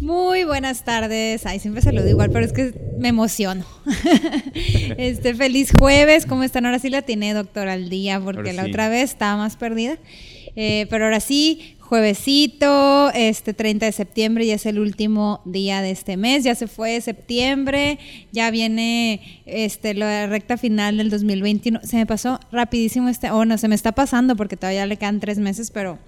[0.00, 1.44] Muy buenas tardes.
[1.44, 3.64] Ay, siempre se lo digo igual, pero es que me emociono.
[4.98, 6.26] este feliz jueves.
[6.26, 6.66] ¿Cómo están?
[6.66, 9.98] Ahora sí la tiene doctor al día, porque la otra vez estaba más perdida.
[10.54, 15.90] Eh, pero ahora sí, juevesito, este 30 de septiembre ya es el último día de
[15.90, 16.44] este mes.
[16.44, 17.98] Ya se fue septiembre,
[18.30, 21.80] ya viene este la recta final del 2021.
[21.82, 25.18] Se me pasó rapidísimo este, o no, se me está pasando porque todavía le quedan
[25.18, 25.98] tres meses, pero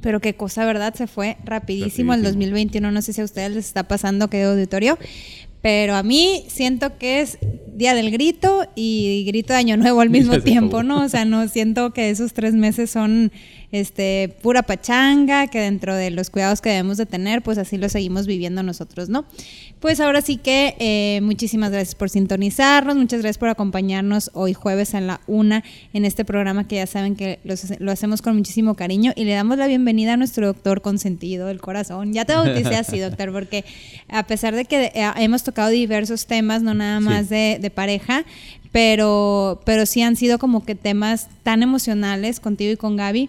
[0.00, 0.94] pero qué cosa, ¿verdad?
[0.94, 2.46] Se fue rapidísimo el Rapidísimo.
[2.46, 2.90] 2021.
[2.90, 4.98] No sé si a ustedes les está pasando, querido auditorio.
[5.60, 7.38] Pero a mí siento que es
[7.74, 10.82] Día del Grito y Grito de Año Nuevo al mismo tiempo.
[10.82, 11.04] ¿no?
[11.04, 13.32] O sea, no siento que esos tres meses son
[13.70, 17.88] este, pura pachanga, que dentro de los cuidados que debemos de tener, pues así lo
[17.88, 19.26] seguimos viviendo nosotros, ¿no?
[19.80, 24.94] Pues ahora sí que eh, muchísimas gracias por sintonizarnos, muchas gracias por acompañarnos hoy jueves
[24.94, 28.74] a la una en este programa que ya saben que los- lo hacemos con muchísimo
[28.74, 32.12] cariño y le damos la bienvenida a nuestro doctor consentido del corazón.
[32.12, 33.64] Ya te bauticé así, doctor, porque
[34.08, 37.34] a pesar de que eh, hemos tocado diversos temas, no nada más Sí.
[37.34, 38.24] de, de pareja,
[38.72, 43.28] pero, pero sí han sido como que temas tan emocionales contigo y con Gaby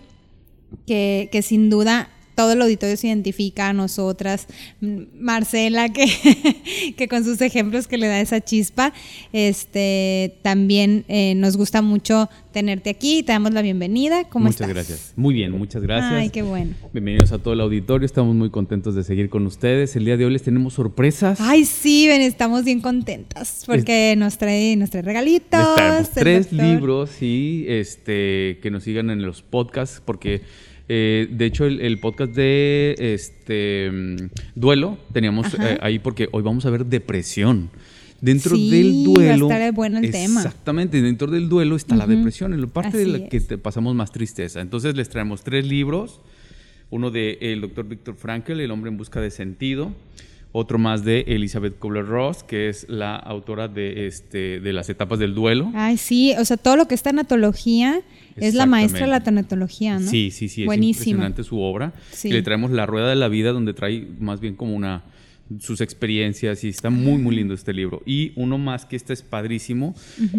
[0.86, 2.10] que, que sin duda
[2.40, 4.48] todo el auditorio se identifica a nosotras,
[4.80, 8.94] Marcela, que, que con sus ejemplos que le da esa chispa,
[9.34, 14.24] este también eh, nos gusta mucho tenerte aquí, te damos la bienvenida.
[14.30, 14.70] ¿Cómo muchas estás?
[14.70, 15.14] gracias.
[15.18, 16.14] Muy bien, muchas gracias.
[16.14, 16.76] Ay, qué bueno.
[16.94, 18.06] Bienvenidos a todo el auditorio.
[18.06, 19.98] Estamos muy contentos de seguir con ustedes.
[19.98, 21.42] El día de hoy les tenemos sorpresas.
[21.42, 25.60] Ay, sí, ven, estamos bien contentas porque nos trae, nos trae regalitos.
[26.14, 26.66] Tres doctor.
[26.66, 30.42] libros y este que nos sigan en los podcasts porque
[30.90, 33.92] eh, de hecho el, el podcast de este
[34.56, 37.70] duelo teníamos eh, ahí porque hoy vamos a ver depresión.
[38.22, 39.50] Dentro Sí, del va a duelo.
[39.50, 40.42] estar bueno el tema.
[40.42, 43.96] Exactamente, dentro del duelo está la depresión, en la parte de la que te pasamos
[43.96, 44.60] más tristeza.
[44.60, 46.20] Entonces les traemos tres libros.
[46.90, 49.94] Uno de el doctor Víctor Frankl, El hombre en busca de sentido.
[50.52, 55.36] Otro más de Elizabeth Kubler-Ross, que es la autora de, este, de las etapas del
[55.36, 55.72] duelo.
[55.76, 58.02] Ay, sí, o sea, todo lo que está en tanatología
[58.36, 60.10] es la maestra de la tanatología, ¿no?
[60.10, 61.12] Sí, sí, sí, es Buenísimo.
[61.12, 61.94] impresionante su obra.
[62.12, 62.30] Sí.
[62.30, 65.04] Y le traemos La Rueda de la Vida, donde trae más bien como una
[65.60, 68.04] sus experiencias y está muy, muy lindo este libro.
[68.06, 69.96] Y uno más que este es padrísimo,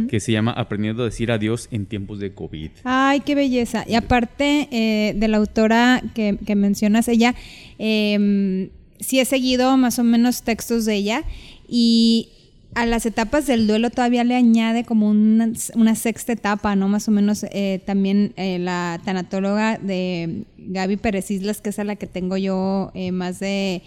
[0.09, 2.71] que se llama Aprendiendo a decir adiós en tiempos de COVID.
[2.85, 3.85] Ay, qué belleza.
[3.89, 7.35] Y aparte eh, de la autora que, que mencionas, ella,
[7.79, 8.71] eh,
[9.01, 11.25] sí he seguido más o menos textos de ella
[11.69, 12.29] y
[12.75, 15.53] a las etapas del duelo todavía le añade como una,
[15.97, 16.89] sexta etapa, ¿no?
[16.89, 21.85] Más o menos eh, también eh, la tanatóloga de Gaby Pérez Islas, que es a
[21.85, 23.83] la que tengo yo eh, más de,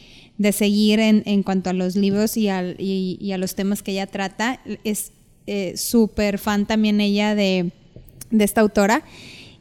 [0.52, 4.60] seguir en, cuanto a los libros y, al- y- a los temas que ella trata.
[4.84, 5.14] Es
[5.76, 7.72] súper fan también ella de
[8.32, 9.04] esta autora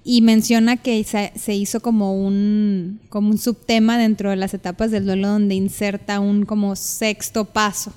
[0.04, 4.90] y menciona que se, se hizo como un, como un subtema dentro de las etapas
[4.90, 7.92] del duelo donde inserta un como sexto paso.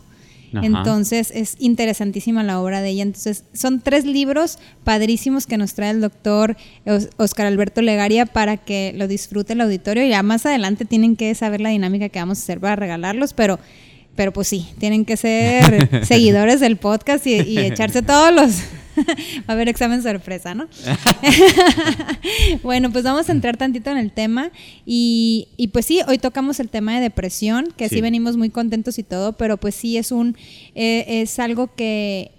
[0.53, 0.66] Ajá.
[0.67, 3.03] Entonces es interesantísima la obra de ella.
[3.03, 6.55] Entonces son tres libros padrísimos que nos trae el doctor
[6.85, 10.05] Os- Oscar Alberto Legaria para que lo disfrute el auditorio.
[10.05, 13.33] Y ya más adelante tienen que saber la dinámica que vamos a hacer para regalarlos,
[13.33, 13.59] pero,
[14.16, 18.51] pero pues sí, tienen que ser seguidores del podcast y, y echarse todos los...
[19.41, 20.67] Va a haber examen sorpresa, ¿no?
[22.63, 24.51] bueno, pues vamos a entrar tantito en el tema
[24.85, 28.01] y, y pues sí, hoy tocamos el tema de depresión, que sí, Sí.
[28.01, 30.35] venimos muy contentos y todo, pero pues sí es un
[30.75, 32.31] eh, es algo que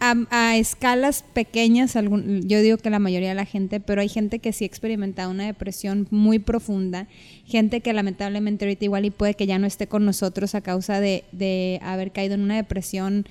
[0.00, 4.08] a, a escalas pequeñas, algún- yo digo que la mayoría de la gente, pero hay
[4.08, 7.08] gente que sí ha experimentado una depresión muy profunda,
[7.46, 11.00] gente que lamentablemente ahorita igual y puede que ya no esté con nosotros a causa
[11.00, 13.26] de, de haber caído en una depresión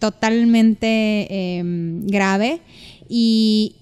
[0.00, 0.86] totalmente
[1.30, 2.60] eh, grave
[3.08, 3.76] y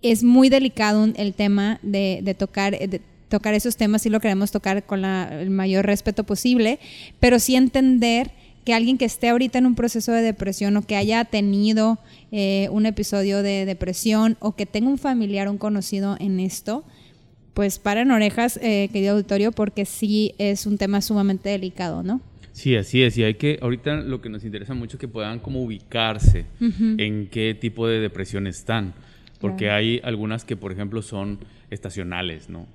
[0.00, 4.86] es muy delicado el tema de, tocar eh, tocar esos temas sí lo queremos tocar
[4.86, 6.78] con la- el mayor respeto posible
[7.20, 8.30] pero sí entender
[8.64, 11.98] que alguien que esté ahorita en un proceso de depresión o que haya tenido
[12.32, 16.84] eh, un episodio de depresión o que tenga un familiar, un conocido en esto,
[17.54, 22.20] pues paren orejas, eh, querido auditorio, porque sí es un tema sumamente delicado, ¿no?
[22.58, 23.16] Sí, así es.
[23.16, 26.96] Y hay que, ahorita lo que nos interesa mucho es que puedan como ubicarse Ujú.
[26.98, 28.94] en qué tipo de depresión están.
[29.40, 29.76] porque Claro.
[29.76, 31.38] hay algunas que, por ejemplo, son
[31.70, 32.66] estacionales, ¿no?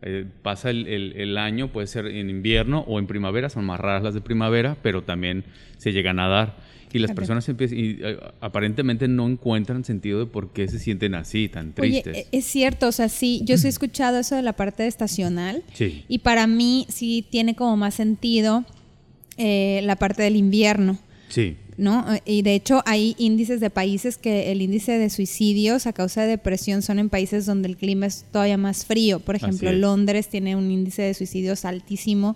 [0.00, 3.78] Eh, pasa el, el- el año, puede ser en invierno o en primavera, son más
[3.78, 5.44] raras las de primavera, pero también
[5.76, 6.56] se llegan a dar.
[6.92, 11.14] Y las personas empiezan, y, eh, aparentemente no encuentran sentido de por qué se sienten
[11.14, 12.16] así, tan tristes.
[12.16, 15.62] e- es cierto, o sea, sí, yo sí he escuchado eso de la parte estacional.
[15.74, 16.04] Sí.
[16.08, 18.64] Y para mí sí tiene como más sentido
[19.36, 20.98] eh, la parte del invierno.
[21.28, 22.14] sí, ¿no?
[22.14, 26.22] Eh, Y de hecho hay índices de países que el índice de suicidios a causa
[26.22, 29.20] de depresión son en países donde el clima es todavía más frío.
[29.20, 29.76] Por ejemplo, es.
[29.76, 32.34] Londres tiene un índice de suicidios altísimo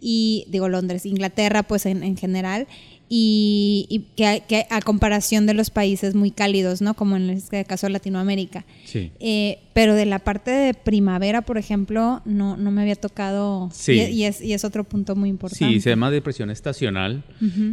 [0.00, 2.68] y digo Londres, Inglaterra pues en, en general
[3.08, 6.94] y, y que, que a comparación de los países muy cálidos, ¿no?
[6.94, 8.64] Como en este caso Latinoamérica.
[8.84, 9.10] sí.
[9.20, 13.70] Eh, pero de la parte de primavera, por ejemplo, no, no me había tocado.
[13.72, 13.92] Sí.
[13.92, 15.72] Y, y es, y es otro punto muy importante.
[15.72, 17.22] Sí, se llama depresión estacional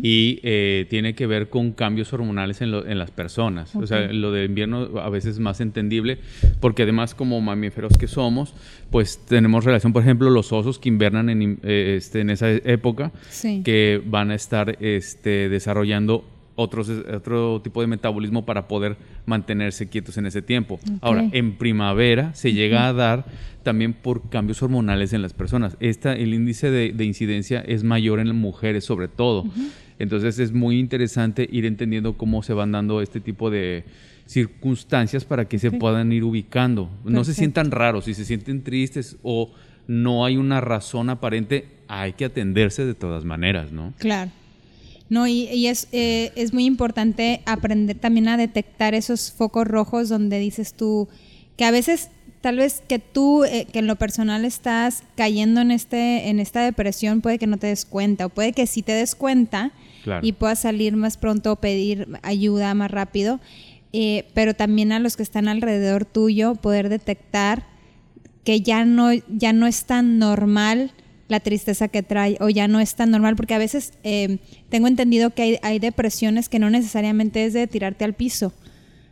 [0.04, 3.76] y eh, tiene que ver con cambios hormonales en, lo- en las personas.
[3.76, 6.20] O sea, lo de invierno a veces es más entendible
[6.60, 8.54] porque además como mamíferos que somos,
[8.92, 13.14] pues tenemos relación, por ejemplo, los osos que invernan en, eh, este, en esa época,
[13.32, 13.64] Sí.
[13.66, 16.26] que van a estar este, desarrollando
[16.56, 20.80] otros, otro tipo de metabolismo para poder mantenerse quietos en ese tiempo.
[21.02, 23.26] Ahora, en primavera se llega a dar
[23.64, 25.76] también por cambios hormonales en las personas.
[25.80, 29.46] Esta, el índice de, de incidencia es mayor en las mujeres sobre todo.
[30.00, 33.86] Entonces es muy interesante ir entendiendo cómo se van dando este tipo de
[34.26, 36.90] circunstancias para que se puedan ir ubicando.
[37.04, 39.52] No se sientan raros, si se sienten tristes o
[39.88, 43.94] no hay una razón aparente, hay que atenderse de todas maneras, ¿no?
[44.00, 44.32] Claro.
[45.10, 50.10] No, y, y es, eh, es muy importante aprender también a detectar esos focos rojos
[50.10, 51.08] donde dices tú
[51.58, 52.10] que a veces
[52.42, 56.62] tal vez que tú eh, que en lo personal estás cayendo en este en esta
[56.64, 59.72] depresión puede que no te des cuenta o puede que sí te des cuenta
[60.04, 60.24] Claro.
[60.24, 63.40] y puedas salir más pronto o pedir ayuda más rápido
[63.94, 67.66] eh, pero también a los que están alrededor tuyo poder detectar
[68.44, 70.92] que ya no, ya no es tan normal
[71.28, 74.38] la tristeza que trae o ya no es tan normal, porque a veces eh,
[74.70, 78.54] tengo entendido que hay, hay depresiones que no necesariamente es de tirarte al piso.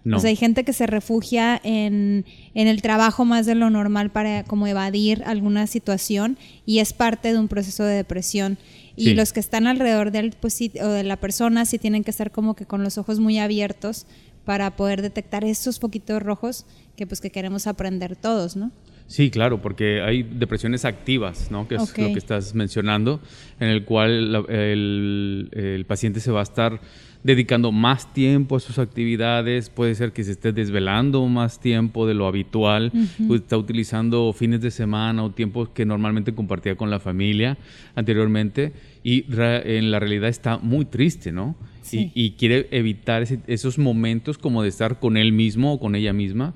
[0.04, 0.18] No.
[0.18, 4.12] O sea, hay gente que se refugia en, en el trabajo más de lo normal
[4.12, 8.58] para como evadir alguna situación y es parte de un proceso de depresión.
[8.96, 9.14] Y Sí.
[9.16, 12.12] los que están alrededor de él, pues sí, o de la persona, sí tienen que
[12.12, 14.06] estar como que con los ojos muy abiertos
[14.46, 16.66] para poder detectar esos poquitos rojos
[16.98, 18.72] que pues que queremos aprender todos, ¿no?
[19.14, 21.68] Sí, claro, porque hay depresiones activas, ¿no?
[21.68, 23.20] Que es lo que estás mencionando,
[23.60, 26.82] en el cual la- el, el paciente se va a estar
[27.24, 32.16] dedicando más tiempo a sus actividades, puede ser que se esté desvelando más tiempo de
[32.16, 32.92] lo habitual,
[33.30, 37.56] o está utilizando fines de semana o tiempos que normalmente compartía con la familia
[37.96, 38.74] anteriormente
[39.04, 41.56] y en la realidad está muy triste, ¿no?
[41.84, 42.12] Sí.
[42.16, 45.96] Y, y quiere evitar ese- esos momentos como de estar con él mismo o con
[45.96, 46.54] ella misma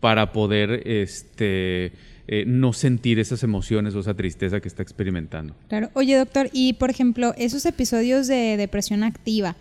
[0.00, 1.92] para poder este,
[2.26, 5.54] eh, no sentir esas emociones o esa tristeza que está experimentando.
[5.68, 5.90] Claro.
[5.94, 9.56] Oye, doctor, y por ejemplo, esos episodios de depresión activa,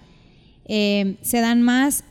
[0.65, 2.03] eh, ¿se dan más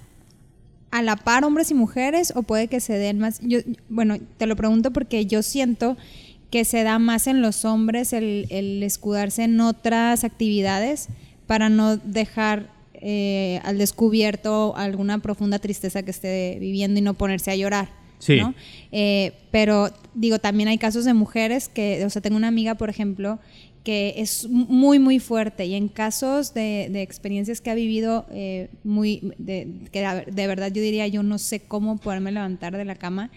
[0.90, 3.40] a la par hombres y mujeres o puede que se den más?
[3.42, 3.58] Yo,
[3.88, 5.96] bueno, te lo pregunto porque yo siento
[6.50, 11.08] que se da más en los hombres el, el escudarse en otras actividades
[11.46, 17.50] para no dejar eh, al descubierto alguna profunda tristeza que esté viviendo y no ponerse
[17.50, 17.88] a llorar.
[18.18, 18.36] Sí.
[18.36, 18.54] ¿no?
[18.90, 22.90] Eh, pero digo, también hay casos de mujeres que, o sea, tengo una amiga, por
[22.90, 23.38] ejemplo,
[23.84, 28.26] que es muy, muy fuerte y en casos de, de experiencias que ha vivido
[28.84, 32.96] muy, de, que de verdad yo diría, yo no sé cómo poderme levantar de la
[32.96, 33.30] cama,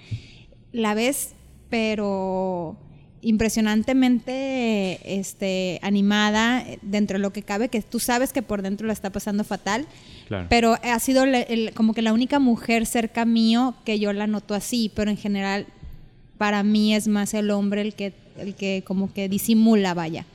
[0.73, 1.35] la ves,
[1.69, 2.75] pero
[3.21, 8.93] impresionantemente este, animada dentro de lo que cabe, que tú sabes que por dentro la
[8.93, 9.85] está pasando fatal,
[10.27, 10.47] Claro.
[10.49, 14.53] pero ha sido el- como que la única mujer cerca mío que yo la noto
[14.53, 15.65] así, pero en general
[16.37, 20.25] para mí es más el hombre el que, el que como que disimula, vaya.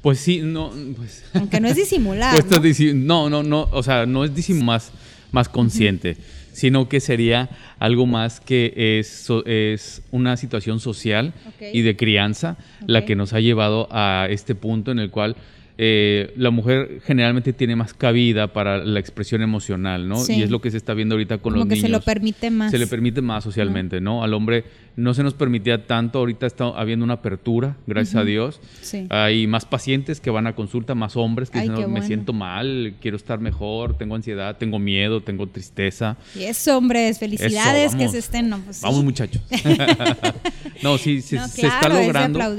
[0.00, 1.22] Pues sí, no, pues...
[1.34, 2.34] Aunque no es disimular.
[2.48, 3.28] Pues ¿no?
[3.28, 4.90] no, no, no, o sea, no es disim- más,
[5.30, 6.16] más consciente,
[6.52, 11.32] sino que sería algo más que es, so- es una situación social
[11.72, 12.56] y de crianza
[12.86, 15.36] la que nos ha llevado a este punto en el cual
[15.78, 20.18] eh, la mujer generalmente tiene más cabida para la expresión emocional, ¿no?
[20.18, 20.34] Sí.
[20.34, 21.86] Y es lo que se está viendo ahorita con Como los que niños.
[21.86, 22.70] se lo permite más.
[22.70, 24.22] Se le permite más socialmente, ¿no?
[24.22, 24.64] Al hombre
[24.96, 28.60] no se nos permitía tanto, ahorita está habiendo una apertura, gracias a Dios.
[28.82, 29.06] Sí.
[29.08, 32.32] Hay más pacientes que van a consulta, más hombres que Ay, dicen, "No, me siento
[32.32, 36.16] mal, quiero estar mejor, tengo ansiedad, tengo miedo, tengo tristeza.
[36.34, 38.48] Y eso, hombres, felicidades Eso, que se estén.
[38.48, 38.82] No, pues sí.
[38.84, 39.42] Vamos muchachos.
[40.82, 42.38] no, sí, se, No, se está es logrando.
[42.38, 42.56] claro.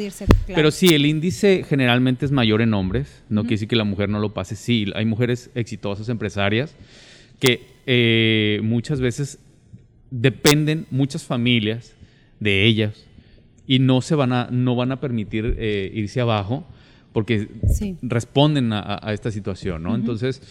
[0.47, 3.21] Pero sí, el índice generalmente es mayor en hombres.
[3.29, 4.55] No quiere decir que la mujer no lo pase.
[4.55, 6.75] Sí, hay mujeres exitosas, empresarias,
[7.39, 9.39] que eh, muchas veces
[10.09, 11.93] dependen muchas familias
[12.43, 13.05] de ellas
[13.65, 16.65] y no se van a, no van a permitir eh, irse abajo
[17.13, 17.95] porque Sí.
[18.01, 19.95] responden a, a esta situación, ¿no?
[19.95, 20.41] Entonces,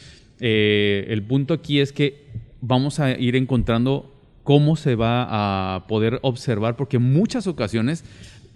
[0.41, 2.25] eh, el punto aquí es que
[2.61, 4.09] vamos a ir encontrando
[4.45, 8.05] cómo se va a poder observar, porque en muchas ocasiones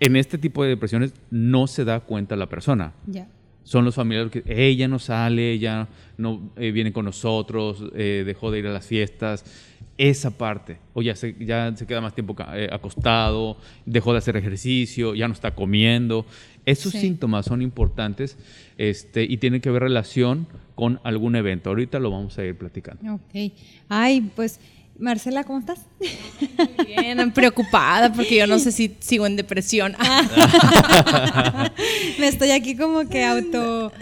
[0.01, 2.93] en este tipo de depresiones no se da cuenta la persona.
[3.07, 3.29] Ya.
[3.67, 8.53] Son los familiares que ella no sale, ella no eh, viene con nosotros, eh, dejó
[8.53, 9.45] de ir a las fiestas.
[9.99, 14.37] Esa parte, o ya se, ya se queda más tiempo eh, acostado, dejó de hacer
[14.37, 16.27] ejercicio, ya no está comiendo.
[16.65, 17.01] Esos Sí.
[17.01, 18.37] síntomas son importantes
[18.79, 20.47] este, y tienen que ver relación
[20.77, 21.71] con algún evento.
[21.71, 23.15] Ahorita lo vamos a ir platicando.
[23.15, 23.53] Ok.
[23.89, 24.61] Ay, pues,
[24.99, 25.81] Marcela, ¿cómo estás?
[26.87, 29.95] Bien, preocupada porque yo no sé si sigo en depresión.
[32.19, 33.93] Me estoy aquí como que auto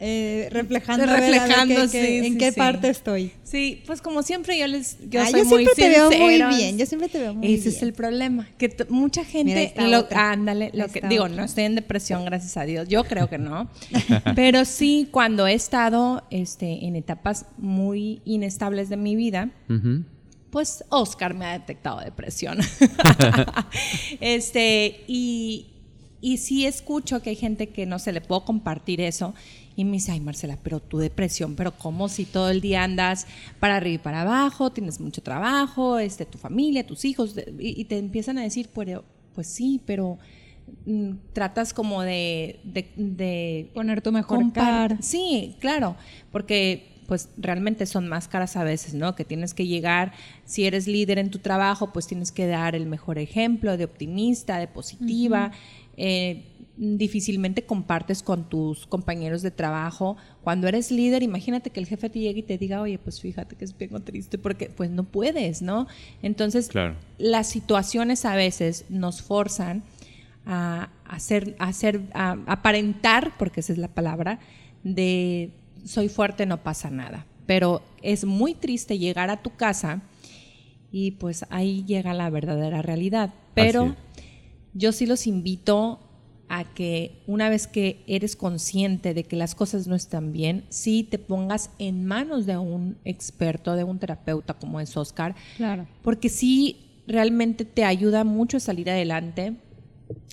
[0.00, 1.06] eh, reflejando.
[1.06, 2.58] ver, ver, Reflejando, qué- sí, ¿En qué sí.
[2.58, 3.32] parte estoy?
[3.44, 6.78] Sí, pues como siempre yo les yo soy yo muy siempre te veo muy bien,
[6.78, 7.86] yo siempre te veo muy Ese es bien.
[7.88, 11.36] el problema, que mucha gente lo, ándale, lo que digo, otra.
[11.36, 12.88] no estoy en depresión, gracias a Dios.
[12.88, 13.68] Yo creo que no.
[14.34, 20.04] Pero sí cuando he estado este en etapas muy inestables de mi vida, Ujú.
[20.50, 22.58] Pues Oscar me ha detectado depresión.
[24.20, 25.68] este, y,
[26.20, 29.34] y sí escucho que hay gente que no se le puedo compartir eso.
[29.76, 33.26] Y me dice, ay Marcela, pero tu depresión, pero ¿cómo si todo el día andas
[33.60, 37.84] para arriba y para abajo, tienes mucho trabajo, este, tu familia, tus hijos, y, y
[37.84, 39.04] te empiezan a decir, pero,
[39.34, 40.18] pues sí, pero
[40.84, 44.98] mm, tratas como de, de, de Poner tu mejor cara.
[45.00, 45.96] Sí, claro,
[46.32, 49.16] porque pues realmente son máscaras a veces, ¿no?
[49.16, 50.12] Que tienes que llegar,
[50.44, 54.60] si eres líder en tu trabajo, pues tienes que dar el mejor ejemplo de optimista,
[54.60, 55.50] de positiva.
[55.96, 56.44] Eh,
[56.76, 60.16] difícilmente compartes con tus compañeros de trabajo.
[60.44, 63.56] Cuando eres líder, imagínate que el jefe te llegue y te diga, oye, pues fíjate
[63.56, 65.88] que es bien triste, porque pues no puedes, ¿no?
[66.22, 66.94] Entonces, Claro.
[67.18, 69.82] las situaciones a veces nos forzan
[70.46, 74.38] a hacer, a hacer, a aparentar, porque esa es la palabra,
[74.84, 75.50] de
[75.84, 77.26] soy fuerte, no pasa nada.
[77.46, 80.02] Pero es muy triste llegar a tu casa
[80.92, 83.32] y pues ahí llega la verdadera realidad.
[83.54, 83.96] Pero
[84.74, 86.00] yo sí los invito
[86.48, 91.06] a que una vez que eres consciente de que las cosas no están bien, sí
[91.08, 95.86] te pongas en manos de un experto, de un terapeuta como es Oscar, Claro.
[96.02, 99.54] porque sí realmente te ayuda mucho a salir adelante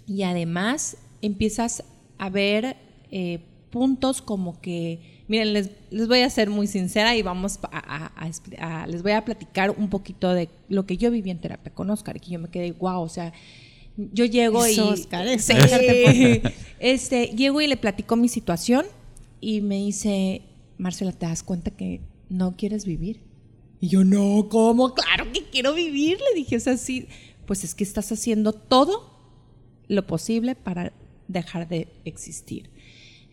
[0.08, 1.84] y además empiezas
[2.18, 2.78] a ver
[3.12, 3.40] eh,
[3.70, 9.04] puntos como que, miren, les, les voy a ser muy sincera y vamos a, les
[9.04, 12.20] voy a platicar un poquito de lo que yo viví en terapia con Oscar y
[12.20, 13.34] que yo me quedé, wow, o sea,
[13.98, 14.80] yo llego Es y...
[14.80, 15.54] Oscar, es Sí.
[15.54, 18.86] Oscar, te este, llego y le platico mi situación
[19.42, 20.42] y me dice,
[20.78, 23.22] Marcela, ¿te das cuenta que no quieres vivir?
[23.80, 24.94] Y yo, no, ¿cómo?
[24.94, 27.08] Claro que quiero vivir, le dije, o sea, sí,
[27.46, 29.14] pues es que estás haciendo todo
[29.88, 30.94] lo posible para
[31.28, 32.70] dejar de existir.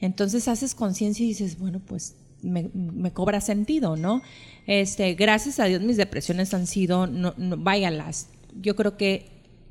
[0.05, 4.21] Entonces haces conciencia y dices, bueno, pues me, me cobra sentido, ¿no?
[4.67, 8.29] Este, gracias a Dios mis depresiones han sido, no, no, váyalas,
[8.61, 9.31] yo creo que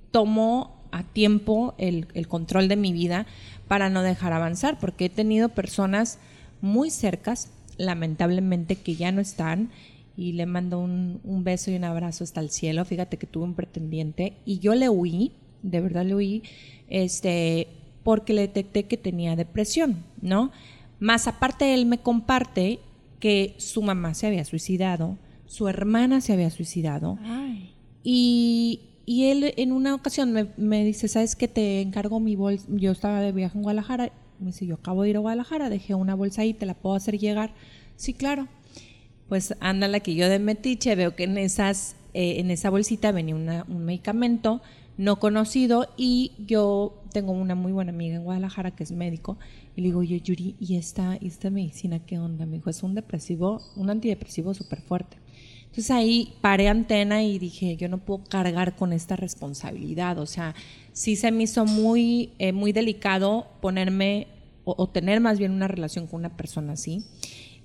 [0.10, 3.28] tomo a tiempo el, el control de mi vida
[3.68, 6.18] para no dejar avanzar, porque he tenido personas
[6.62, 9.70] muy cercas, lamentablemente, que ya no están,
[10.18, 12.86] y le mando un, un beso y un abrazo hasta el cielo.
[12.86, 16.44] Fíjate que tuve un pretendiente y yo le huí, de verdad le huí,
[16.90, 17.68] este,
[18.04, 20.52] porque le detecté que tenía depresión, ¿no?
[21.00, 22.80] Más aparte, él me comparte
[23.20, 27.18] que su mamá se había suicidado, su hermana se había suicidado,
[28.04, 31.48] y, y él en una ocasión me, me dice, ¿sabes qué?
[31.48, 32.66] Te encargo mi bolsa.
[32.70, 34.12] Yo estaba de viaje en Guadalajara.
[34.40, 36.96] Me dice, yo acabo de ir a Guadalajara, dejé una bolsa ahí, ¿te la puedo
[36.96, 37.54] hacer llegar?
[37.96, 38.48] Sí, claro.
[39.30, 43.36] Pues ándala que yo de metiche veo que en, esas, eh, en esa bolsita venía
[43.36, 44.62] una- un medicamento
[44.98, 49.38] no conocido y yo tengo una muy buena amiga en Guadalajara que es médico
[49.76, 52.46] y le digo yo, Yuri, ¿y esta, ¿y esta medicina qué onda?
[52.46, 55.18] Me dijo, es un depresivo, un antidepresivo súper fuerte.
[55.64, 60.20] Entonces ahí paré antena y dije, yo no puedo cargar con esta responsabilidad.
[60.20, 60.54] O sea,
[60.92, 64.28] sí se me hizo muy, eh, muy delicado ponerme
[64.66, 67.04] o, o tener más bien una relación con una persona así.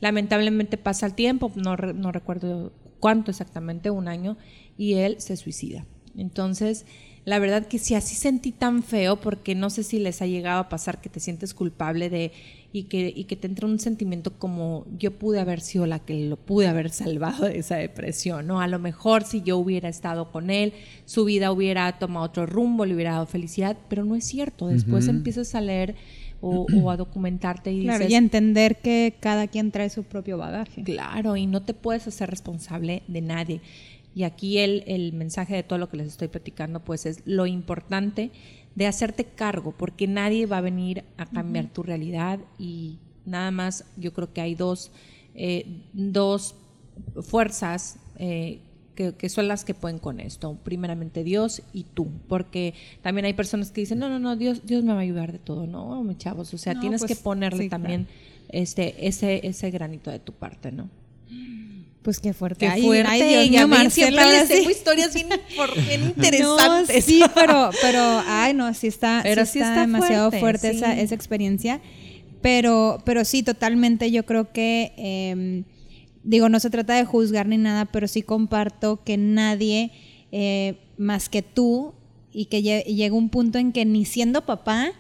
[0.01, 4.39] Lamentablemente pasa el tiempo, no, no recuerdo cuánto exactamente, un año,
[4.77, 5.85] y él se suicida.
[6.19, 6.85] Entonces,
[7.25, 10.61] la verdad que sí, así sentí tan feo porque no sé si les ha llegado
[10.61, 12.33] a pasar que te sientes culpable de
[12.73, 16.15] y que, y que te entra un sentimiento como yo pude haber sido la que
[16.27, 18.61] lo pude haber salvado de esa depresión, ¿no?
[18.61, 20.75] A lo mejor si yo hubiera estado con él,
[21.07, 24.69] su vida hubiera tomado otro rumbo, le hubiera dado felicidad, pero no es cierto.
[24.69, 25.95] Después empiezas a leer
[26.41, 30.37] o, o a documentarte y Claro, dices, y entender que cada quien trae su propio
[30.37, 30.83] bagaje.
[30.83, 33.61] Claro, y no te puedes hacer responsable de nadie.
[34.15, 37.47] Y aquí el, el mensaje de todo lo que les estoy platicando, pues es lo
[37.47, 38.31] importante
[38.75, 43.85] de hacerte cargo, porque nadie va a venir a cambiar tu realidad y nada más
[43.97, 44.93] yo creo que hay dos,
[45.35, 46.55] eh, dos
[47.23, 48.61] fuerzas eh,
[48.95, 50.57] que, que son las que pueden con esto.
[50.63, 54.85] Primeramente Dios y tú, porque también hay personas que dicen, no, no, no, Dios, Dios
[54.85, 57.23] me va a ayudar de todo, no, mis chavos, o sea, No, tienes pues, que
[57.23, 58.07] ponerle sí, también
[58.49, 60.89] este, ese, ese granito de tu parte, ¿no?
[62.03, 62.67] Pues qué fuerte.
[62.75, 64.55] Qué fuerte, ay, Dios mío, Marcela, siempre les sí.
[64.55, 66.97] tengo historias bien, por- bien interesantes.
[66.97, 70.41] No, sí, pero, pero, ay, no, sí está, Pero sí sí está, está demasiado fuerte,
[70.41, 71.01] fuerte, esa, sí.
[71.01, 71.81] esa experiencia.
[72.41, 75.65] Pero, pero sí, totalmente, yo creo que, eh,
[76.23, 79.91] digo, no se trata de juzgar ni nada, pero sí comparto que nadie
[80.31, 81.95] eh, más que tú
[82.33, 84.93] y que lle- llega un punto en que ni siendo papá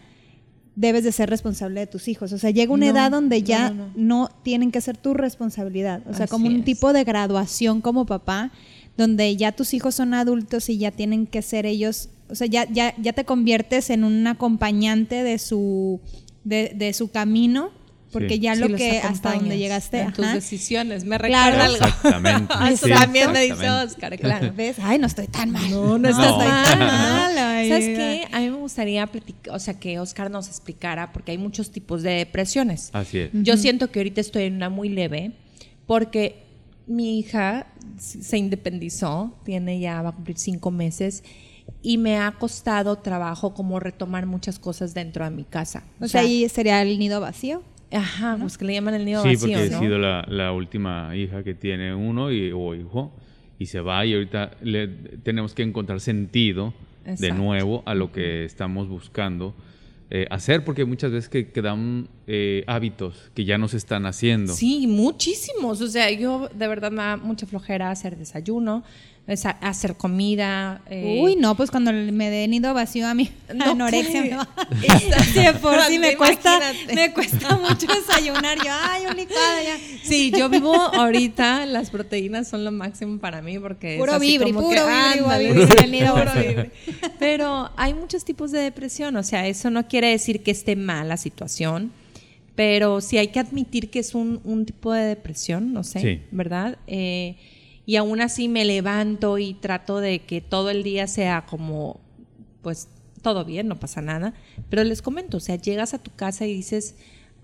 [0.80, 2.32] debes de ser responsable de tus hijos.
[2.32, 4.30] O sea, llega una No, edad donde ya no, no, no.
[4.44, 6.02] tienen que ser tu responsabilidad.
[6.08, 6.64] O sea, Así como un es.
[6.64, 8.52] tipo de graduación como papá,
[8.96, 12.64] donde ya tus hijos son adultos y ya tienen que ser ellos, o sea, ya,
[12.70, 16.00] ya, ya te conviertes en un acompañante de su,
[16.44, 17.70] de, de su camino,
[18.12, 18.40] porque Sí.
[18.40, 20.00] ya lo que hasta donde llegaste.
[20.00, 20.34] en tus ajá.
[20.36, 21.04] decisiones.
[21.04, 21.56] Me Claro.
[21.58, 21.86] recuerda algo.
[21.86, 22.54] Exactamente.
[22.72, 23.68] Eso sí, también me dice.
[23.68, 24.52] Oscar, claro.
[24.56, 24.76] ¿Ves?
[24.82, 25.70] Ay, no estoy tan mal.
[25.70, 26.38] No, no estás No.
[26.38, 26.78] mal.
[26.78, 28.28] mal, ay, ¿Sabes qué?
[28.68, 32.90] Gustaría platicar, o sea, que Oscar nos explicara, porque hay muchos tipos de depresiones.
[32.92, 33.30] Así es.
[33.32, 35.32] Yo siento que ahorita estoy en una muy leve,
[35.86, 36.42] porque
[36.86, 41.24] mi hija se independizó, tiene ya, va a cumplir cinco meses,
[41.80, 45.84] y me ha costado trabajo como retomar muchas cosas dentro de mi casa.
[45.98, 47.62] O sea, ahí sería el nido vacío.
[47.90, 49.76] Ajá, pues que le llaman el nido Sí, vacío, porque ¿no?
[49.78, 53.12] he sido la, la última hija que tiene uno y, o hijo
[53.58, 54.88] y se va y ahorita le,
[55.22, 56.74] tenemos que encontrar sentido
[57.16, 59.54] de nuevo a lo que estamos buscando
[60.10, 64.54] eh, hacer porque muchas veces que quedan eh, hábitos que ya no se están haciendo.
[64.54, 65.82] Sí, muchísimos.
[65.82, 68.84] O sea, yo de verdad me da mucha flojera hacer desayuno,
[69.28, 70.80] es a- hacer comida.
[70.90, 74.48] eh, Uy, no, pues cuando me dé nido vacío a mi No anorexia.
[75.32, 76.94] Sí, de por sí me cuesta, Imagínate.
[76.94, 78.58] me cuesta mucho desayunar.
[78.58, 79.76] Yo, ay, un licuado ya.
[80.02, 84.26] Sí, yo vivo ahorita, las proteínas son lo máximo para mí porque es Puro así
[84.26, 86.70] vibri, como puro que, vibri, ándale, vibri, puro vibri.
[87.18, 91.06] Pero hay muchos tipos de depresión, o sea, eso no quiere decir que esté mal
[91.08, 91.92] la situación,
[92.54, 96.20] pero sí hay que admitir que es un, un tipo de depresión, no sé, Sí.
[96.30, 96.78] ¿verdad?
[96.86, 97.36] Eh,
[97.88, 101.98] y aún así me levanto y trato de que todo el día sea como,
[102.60, 102.88] pues,
[103.22, 104.34] todo bien, no pasa nada.
[104.68, 106.96] Pero les comento, o sea, llegas a tu casa y dices,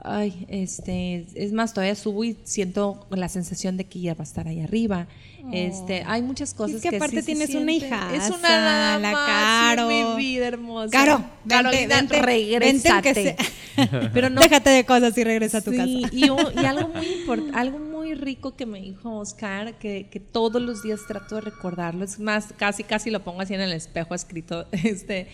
[0.02, 4.24] ay, este, es más, todavía subo y siento la sensación de que ya va a
[4.24, 5.06] estar ahí arriba.
[5.50, 6.76] Este, hay muchas cosas Oh.
[6.84, 9.88] Es que aparte sí se tienes una hijastra, Es una nada la Caro.
[9.88, 10.90] mi vida hermosa.
[10.90, 13.02] Caro, vente, Carolina, vente, regrésate.
[13.14, 13.36] vente
[13.76, 15.90] aunque Pero no Déjate de cosas y regresa a tu Sí, casa.
[16.12, 20.60] Y, y algo muy import- algo muy rico que me dijo Oscar, que, que todos
[20.60, 24.14] los días trato de recordarlo, es más, casi casi lo pongo así en el espejo
[24.14, 25.28] escrito, este,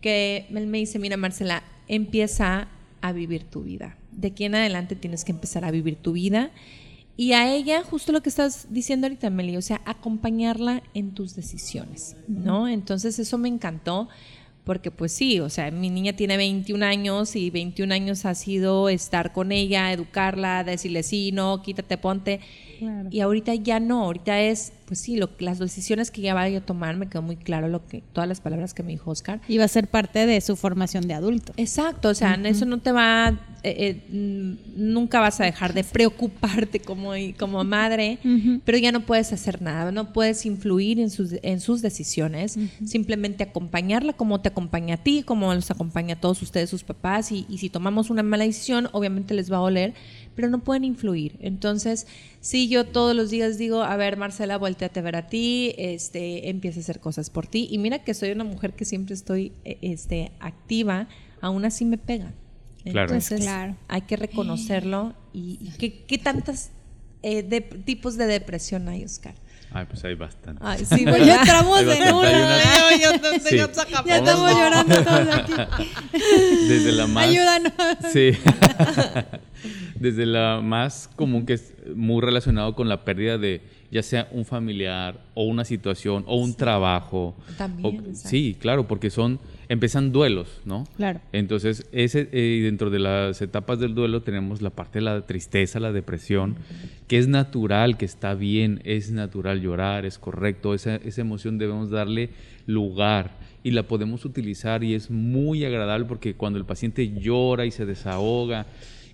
[0.00, 2.68] que él me dice, mira Marcela, empieza
[3.00, 3.96] a vivir tu vida.
[4.12, 6.50] De aquí en adelante tienes que empezar a vivir tu vida.
[7.16, 11.36] Y a ella, justo lo que estás diciendo ahorita, Meli, o sea, acompañarla en tus
[11.36, 12.66] decisiones, ¿no?
[12.66, 14.08] Entonces eso me encantó,
[14.64, 18.88] porque pues sí, o sea, mi niña tiene 21 años y 21 años ha sido
[18.88, 22.40] estar con ella, educarla, decirle sí, no, quítate, ponte.
[22.84, 23.08] Claro.
[23.10, 26.60] Y ahorita ya no, ahorita es, pues sí, lo, las decisiones que ella vaya a
[26.60, 29.40] tomar, me quedó muy claro lo que, todas las palabras que me dijo Oscar.
[29.48, 31.52] Y va a ser parte de su formación de adulto.
[31.56, 36.80] Exacto, o sea, eso no te va, eh, eh, nunca vas a dejar de preocuparte
[36.80, 38.18] como, como madre,
[38.64, 43.44] pero ya no puedes hacer nada, no puedes influir en sus, en sus decisiones, simplemente
[43.44, 47.46] acompañarla como te acompaña a ti, como los acompaña a todos ustedes, sus papás, y,
[47.48, 49.94] y si tomamos una mala decisión, obviamente les va a doler,
[50.34, 51.36] pero no pueden influir.
[51.40, 52.06] Entonces,
[52.40, 56.48] sí, yo todos los días digo, a ver, Marcela, volteate a ver a ti, este,
[56.50, 59.52] empieza a hacer cosas por ti, y mira que soy una mujer que siempre estoy
[59.64, 61.08] eh, este, activa,
[61.40, 62.34] aún así me pegan.
[62.84, 63.08] Claro.
[63.14, 63.76] Entonces, claro.
[63.88, 66.68] hay que reconocerlo y, y ¿qué, qué tantos
[67.86, 69.34] tipos de depresión hay, Oscar?
[69.72, 70.60] Ay, pues hay bastante.
[70.64, 72.28] Ay, sí, Pues ya entramos en una.
[72.28, 73.56] hay una- Yo- yo- Sí.
[73.56, 75.52] yo saca Ya estamos llorando todos aquí.
[76.68, 77.26] Desde la más...
[77.26, 77.72] Ayúdanos.
[78.12, 78.32] Sí.
[80.00, 84.44] Desde la más común que es muy relacionado con la pérdida de ya sea un
[84.44, 87.36] familiar o una situación o un trabajo.
[87.56, 90.84] También, O- sí, claro, porque son empiezan duelos, ¿no?
[90.96, 91.20] Claro.
[91.32, 95.80] Entonces, ese eh, dentro de las etapas del duelo tenemos la parte de la tristeza,
[95.80, 96.56] la depresión,
[97.08, 101.88] que es natural, que está bien, es natural llorar, es correcto, esa, esa emoción debemos
[101.90, 102.30] darle
[102.66, 103.30] lugar
[103.62, 107.86] y la podemos utilizar y es muy agradable porque cuando el paciente llora y se
[107.86, 108.66] desahoga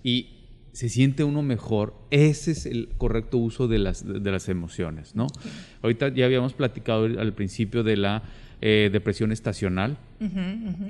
[0.02, 0.26] y
[0.72, 5.26] se siente uno mejor, ese es el correcto uso de las, de las emociones, ¿no?
[5.82, 8.22] Ahorita ya habíamos platicado al principio de la
[8.62, 9.96] eh, depresión estacional,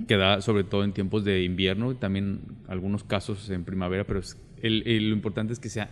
[0.09, 4.19] que da sobre todo en tiempos de invierno, y también algunos casos en primavera, pero
[4.21, 5.88] es- el- el- lo importante es que sea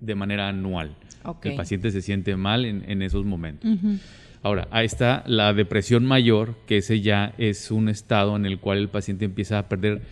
[0.00, 0.96] de manera anual.
[1.40, 3.70] Que el paciente se siente mal en, en esos momentos.
[4.42, 8.78] Ahora, ahí está la depresión mayor, que ese ya es un estado en el cual
[8.78, 10.02] el paciente empieza a perder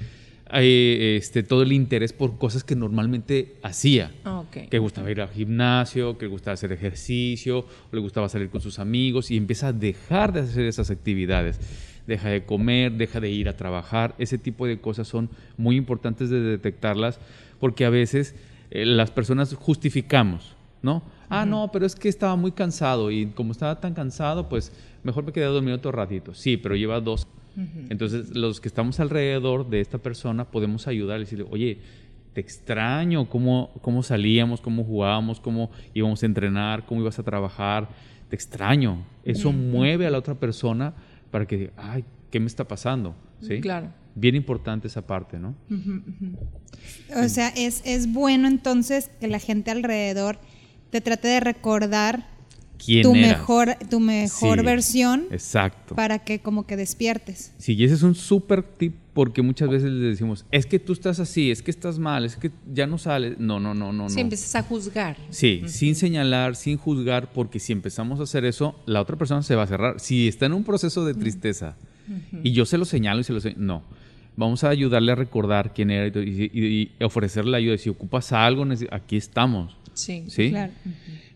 [0.53, 4.13] eh, este, todo el interés por cosas que normalmente hacía.
[4.25, 4.51] Ah, ok.
[4.51, 8.61] Que le gustaba ir al gimnasio, que le gustaba hacer ejercicio, le gustaba salir con
[8.61, 11.61] sus amigos y empieza a dejar de hacer esas actividades.
[12.07, 14.15] Deja de comer, deja de ir a trabajar.
[14.19, 17.21] Ese tipo de cosas son muy importantes de detectarlas
[17.61, 18.35] porque a veces
[18.71, 21.03] eh, las personas justificamos, ¿no?
[21.29, 24.73] Ah, no, pero es que estaba muy cansado y como estaba tan cansado, pues
[25.05, 26.35] mejor me quedé dormido otro ratito.
[26.35, 27.29] Sí, pero lleva dos.
[27.89, 31.79] Entonces, los que estamos alrededor de esta persona podemos ayudarle y decirle, oye,
[32.33, 37.89] te extraño cómo, cómo salíamos, cómo jugábamos, cómo íbamos a entrenar, cómo ibas a trabajar.
[38.29, 39.05] Te extraño.
[39.25, 40.95] Eso mueve a la otra persona
[41.31, 43.15] para que diga, ay, ¿qué me está pasando?
[43.41, 43.61] ¿Sí?
[43.61, 43.89] Claro.
[44.15, 45.55] Bien importante esa parte, ¿no?
[47.17, 50.39] O sea, es, es bueno entonces que la gente alrededor
[50.91, 52.27] te trate de recordar
[52.85, 53.39] ¿Quién tu eras?
[53.39, 55.95] mejor, tu mejor Sí, versión Exacto.
[55.95, 57.53] para que como que despiertes.
[57.59, 60.93] Sí, y ese es un súper tip porque muchas veces le decimos, es que tú
[60.93, 63.39] estás así, es que estás mal, es que ya no sales.
[63.39, 64.21] No, no, no, no, Si no.
[64.23, 65.17] empiezas a juzgar.
[65.31, 69.55] Sí, sin señalar, sin juzgar, porque si empezamos a hacer eso, la otra persona se
[69.57, 70.01] va a cerrar.
[70.01, 71.77] Si está en un proceso de tristeza
[72.43, 73.83] y yo se lo señalo y se lo señalo, no.
[74.37, 76.51] Vamos a ayudarle a recordar quién era y, todo, y-
[76.99, 77.77] y- ofrecerle ayuda.
[77.77, 79.77] Si ocupas algo, aquí estamos.
[79.95, 80.25] Sí.
[80.29, 80.51] ¿Sí?
[80.51, 80.73] Claro.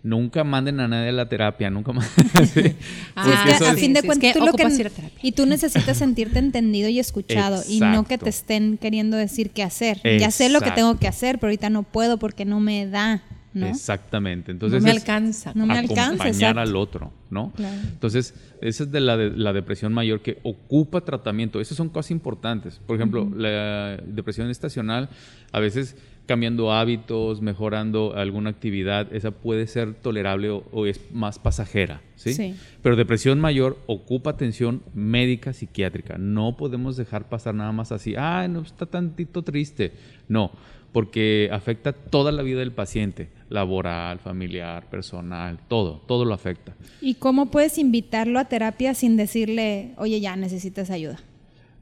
[0.03, 2.13] Nunca manden a nadie a la terapia, nunca manden.
[3.17, 4.53] Ah, Sí, es Porque que eso a fin de sí, es cuentas que tú lo
[4.53, 5.19] que ocupas ir a terapia.
[5.23, 9.63] y tú necesitas sentirte entendido y escuchado y no que te estén queriendo decir qué
[9.63, 10.01] hacer.
[10.19, 13.23] Ya sé lo que tengo que hacer, pero ahorita no puedo porque no me da,
[13.55, 13.67] ¿no?
[13.67, 14.51] Exactamente.
[14.53, 15.53] Entonces no me alcanza.
[15.55, 17.53] No me alcanza, acompañar al otro, ¿no?
[17.53, 17.77] Claro.
[17.85, 21.61] Entonces, esa es de la, de la depresión mayor que ocupa tratamiento.
[21.61, 22.81] Esas son cosas importantes.
[22.87, 25.09] Por ejemplo, la depresión estacional,
[25.53, 31.39] a veces cambiando hábitos, mejorando alguna actividad, esa puede ser tolerable o, o es más
[31.39, 32.33] pasajera, ¿sí?
[32.33, 32.55] Sí.
[32.83, 36.17] Pero depresión mayor ocupa atención médica psiquiátrica.
[36.19, 39.93] No podemos dejar pasar nada más así, ah, no está tantito triste.
[40.29, 40.53] No,
[40.95, 46.73] porque afecta toda la vida del paciente, laboral, familiar, personal, todo, todo lo afecta.
[47.01, 51.19] ¿Y cómo puedes invitarlo a terapia sin decirle, oye, ya necesitas ayuda?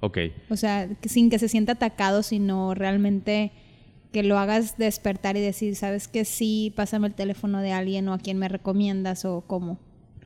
[0.00, 3.52] Ok, O sea, sin que se sienta atacado, sino realmente
[4.12, 8.12] que lo hagas despertar y decir, ¿sabes que Sí, pásame el teléfono de alguien o
[8.12, 9.78] a quién me recomiendas o cómo.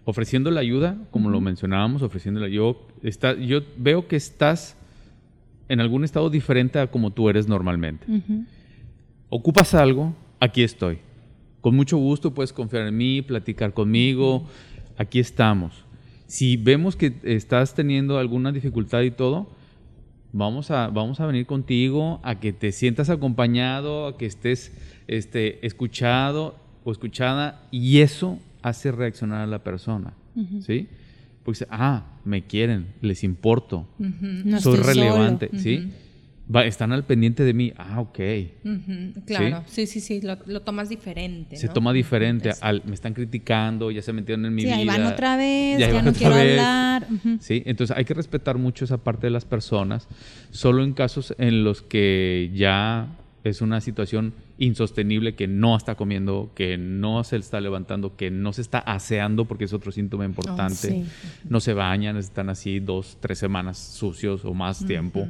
[0.04, 4.76] ofreciendo la ayuda, como lo mencionábamos, ofreciéndola, yo, está, yo veo que estás
[5.68, 8.06] en algún estado diferente a como tú eres normalmente.
[9.28, 10.98] Ocupas algo, aquí estoy.
[11.60, 14.46] Con mucho gusto puedes confiar en mí, platicar conmigo,
[14.96, 15.84] aquí estamos.
[16.28, 19.48] Si vemos que estás teniendo alguna dificultad y todo,
[20.32, 24.72] vamos a, vamos a venir contigo a que te sientas acompañado, a que estés
[25.08, 30.14] este, escuchado o escuchada y eso hace reaccionar a la persona,
[30.60, 30.88] ¿sí?
[31.44, 34.86] Porque dice, ah, me quieren, les importo, No soy solo.
[34.86, 35.90] relevante, ¿sí?
[36.54, 38.18] Va- están al pendiente de mí, ah, ok.
[38.64, 41.56] Ujú, Claro, sí, sí, sí, lo, lo tomas diferente.
[41.56, 41.72] Se ¿no?
[41.72, 44.76] toma diferente, al, me están criticando, ya se metieron en mi Sí, vida.
[44.76, 46.60] ahí van otra vez, ya no quiero vez.
[46.60, 47.08] hablar.
[47.40, 50.06] Sí, entonces hay que respetar mucho esa parte de las personas,
[50.50, 53.08] solo en casos en los que ya
[53.48, 58.52] es una situación insostenible que no está comiendo, que no se está levantando, que no
[58.52, 60.74] se está aseando, porque es otro síntoma importante.
[60.74, 61.04] sí.
[61.48, 65.28] No se bañan, están así dos, tres semanas sucios o más tiempo.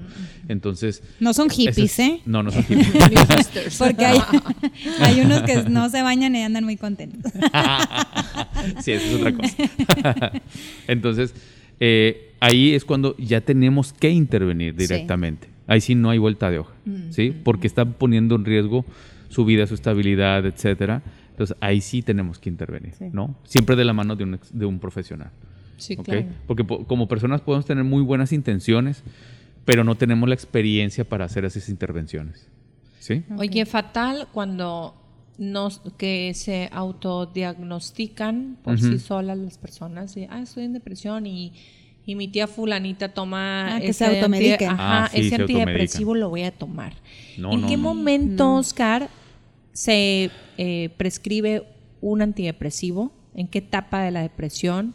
[0.48, 1.02] Entonces...
[1.20, 2.20] No son hippies, es- ¿eh?
[2.24, 3.74] No, no son hippies.
[3.78, 4.18] Porque hay,
[5.00, 7.32] hay unos que no se bañan y andan muy contentos.
[8.82, 10.32] sí, eso es otra cosa.
[10.86, 11.34] Entonces,
[11.80, 14.78] eh, ahí es cuando ya tenemos que intervenir Sí.
[14.86, 15.48] directamente.
[15.66, 16.74] Ahí sí no hay vuelta de hoja,
[17.10, 17.34] ¿sí?
[17.42, 18.84] Porque está poniendo en riesgo
[19.28, 21.02] su vida, su estabilidad, etcétera.
[21.30, 23.06] Entonces, ahí sí tenemos que intervenir, Sí.
[23.12, 23.34] ¿no?
[23.44, 25.30] Siempre de la mano de un, ex- de un profesional.
[25.76, 26.04] Sí, ¿ok?
[26.04, 26.26] claro.
[26.46, 29.02] Porque po- como personas podemos tener muy buenas intenciones,
[29.66, 32.48] pero no tenemos la experiencia para hacer esas intervenciones.
[33.00, 33.22] ¿Sí?
[33.36, 34.94] Oye, fatal cuando
[35.38, 40.14] nos, que se autodiagnostican por sí solas las personas.
[40.14, 41.52] de, ah, estoy en depresión y,
[42.04, 44.52] y mi tía fulanita toma Ah, que ese se automedique.
[44.54, 46.94] anti- ajá, Ah, sí, ese se antidepresivo lo voy a tomar.
[47.38, 47.82] No, ¿En no, qué no.
[47.82, 49.08] momento, Oscar,
[49.72, 51.64] se eh, prescribe
[52.00, 53.12] un antidepresivo?
[53.34, 54.94] ¿En qué etapa de la depresión?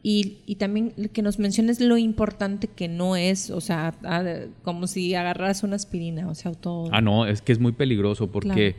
[0.00, 4.24] Y, y también que nos menciones lo importante que no es, o sea, ah,
[4.62, 6.88] como si agarras una aspirina, o sea, auto...
[6.92, 8.76] Ah, no, es que es muy peligroso porque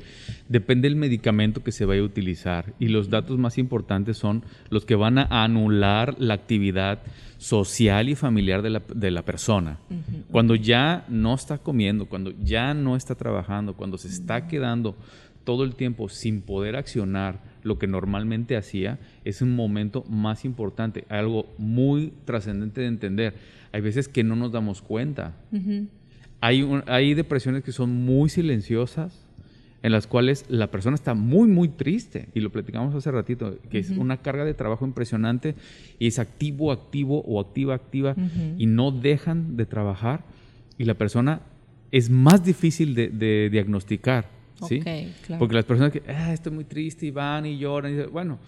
[0.48, 4.86] depende del medicamento que se vaya a utilizar y los datos más importantes son los
[4.86, 7.00] que van a anular la actividad
[7.38, 9.78] social y familiar de la, de la persona.
[10.32, 14.96] Cuando ya no está comiendo, cuando ya no está trabajando, cuando se está quedando
[15.44, 21.06] todo el tiempo sin poder accionar lo que normalmente hacía, es un momento más importante,
[21.10, 23.34] algo muy trascendente de entender.
[23.72, 25.36] Hay veces que no nos damos cuenta.
[26.42, 29.26] hay, un- hay depresiones que son muy silenciosas,
[29.82, 33.80] en las cuales la persona está muy, muy triste, y lo platicamos hace ratito, que
[33.80, 35.56] es una carga de trabajo impresionante,
[36.00, 38.16] y es activo, activo o activa, activa,
[38.58, 40.24] y no dejan de trabajar,
[40.78, 41.42] y la persona
[41.92, 44.28] es más difícil de, de diagnosticar,
[44.68, 44.80] ¿sí?
[44.80, 45.40] Claro.
[45.40, 48.40] Porque las personas que, ah, estoy muy triste, y van y lloran, y bueno,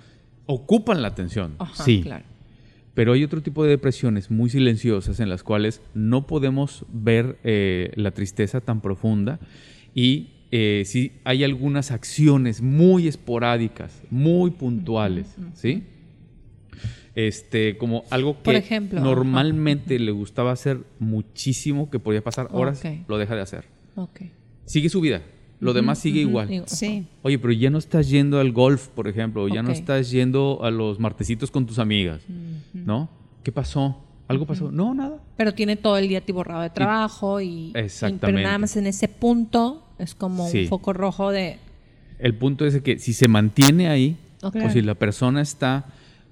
[0.46, 2.26] ocupan la atención, Ajá, sí, claro.
[2.94, 7.92] pero hay otro tipo de depresiones muy silenciosas en las cuales no podemos ver eh,
[7.96, 9.40] la tristeza tan profunda
[9.96, 15.84] y eh, sí hay algunas acciones muy esporádicas, muy puntuales, ¿sí?
[17.16, 19.08] Este, como algo que Por ejemplo, ajá.
[19.08, 23.66] normalmente le gustaba hacer muchísimo, que podía pasar horas, lo deja de hacer.
[24.66, 25.22] Sigue su vida,
[25.62, 26.48] lo demás sigue igual.
[26.48, 27.06] Digo, Sí.
[27.22, 30.60] Oye, pero ya no estás yendo al golf, por ejemplo, o ya no estás yendo
[30.64, 32.22] a los martesitos con tus amigas,
[32.74, 33.10] ¿no?
[33.44, 34.04] ¿Qué pasó?
[34.28, 34.72] ¿Algo pasó?
[34.72, 35.22] No, nada.
[35.38, 38.28] Pero tiene todo el día atiborrado de trabajo y, Exactamente.
[38.28, 40.64] y- pero nada más en ese punto es como Sí.
[40.64, 41.58] un foco rojo de
[42.20, 45.86] El punto es que si se mantiene ahí, o si la persona está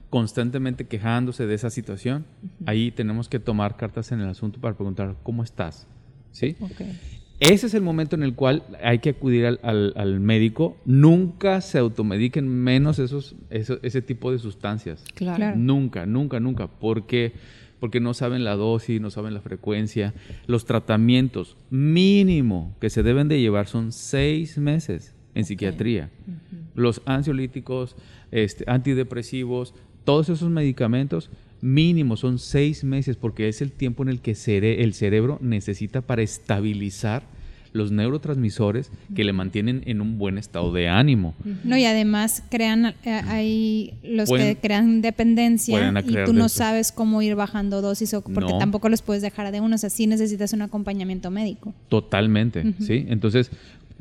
[0.10, 2.26] constantemente quejándose de esa situación,
[2.65, 5.88] ahí tenemos que tomar cartas en el asunto para preguntar cómo estás,
[6.32, 6.56] ¿sí?
[6.62, 6.82] Ok.
[7.39, 10.75] Ese es el momento en el cual hay que acudir al, al- al médico.
[10.86, 15.04] Nunca se automediquen menos esos, eso- ese tipo de sustancias.
[15.15, 15.38] Claro.
[15.38, 15.58] Claro.
[15.58, 16.67] Nunca, nunca, nunca.
[16.67, 17.32] Porque,
[17.80, 20.13] porque no saben la dosis, no saben la frecuencia.
[20.47, 26.10] Los tratamientos mínimo que se deben de llevar son seis meses en psiquiatría.
[26.75, 27.95] Los ansiolíticos,
[28.32, 29.73] este, antidepresivos,
[30.04, 31.30] todos esos medicamentos
[31.62, 36.02] mínimo son seis meses porque es el tiempo en el que cere- el cerebro necesita
[36.02, 37.24] para estabilizar
[37.72, 41.36] los neurotransmisores que le mantienen en un buen estado de ánimo.
[41.63, 46.91] No, y además crean, eh, hay los Pueden- que crean dependencia y tú no sabes
[46.91, 48.58] cómo ir bajando dosis o porque No.
[48.58, 51.76] tampoco los puedes dejar de uno, o sea, sí necesitas un acompañamiento médico.
[51.89, 53.06] Totalmente, ¿sí?
[53.08, 53.52] Entonces,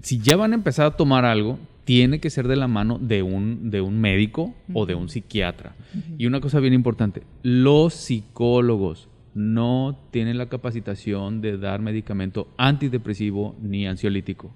[0.03, 3.23] si ya van a empezar a tomar algo, tiene que ser de la mano de
[3.23, 5.75] un, de un médico o de un psiquiatra.
[6.19, 13.57] Y una cosa bien importante, los psicólogos no tienen la capacitación de dar medicamento antidepresivo
[13.63, 14.55] ni ansiolítico.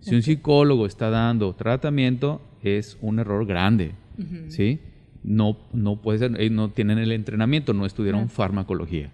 [0.00, 3.92] Si un psicólogo está dando tratamiento, es un error grande,
[4.50, 4.78] ¿sí?
[5.24, 9.10] No, no puede ser, ellos no tienen el entrenamiento, no estudiaron farmacología.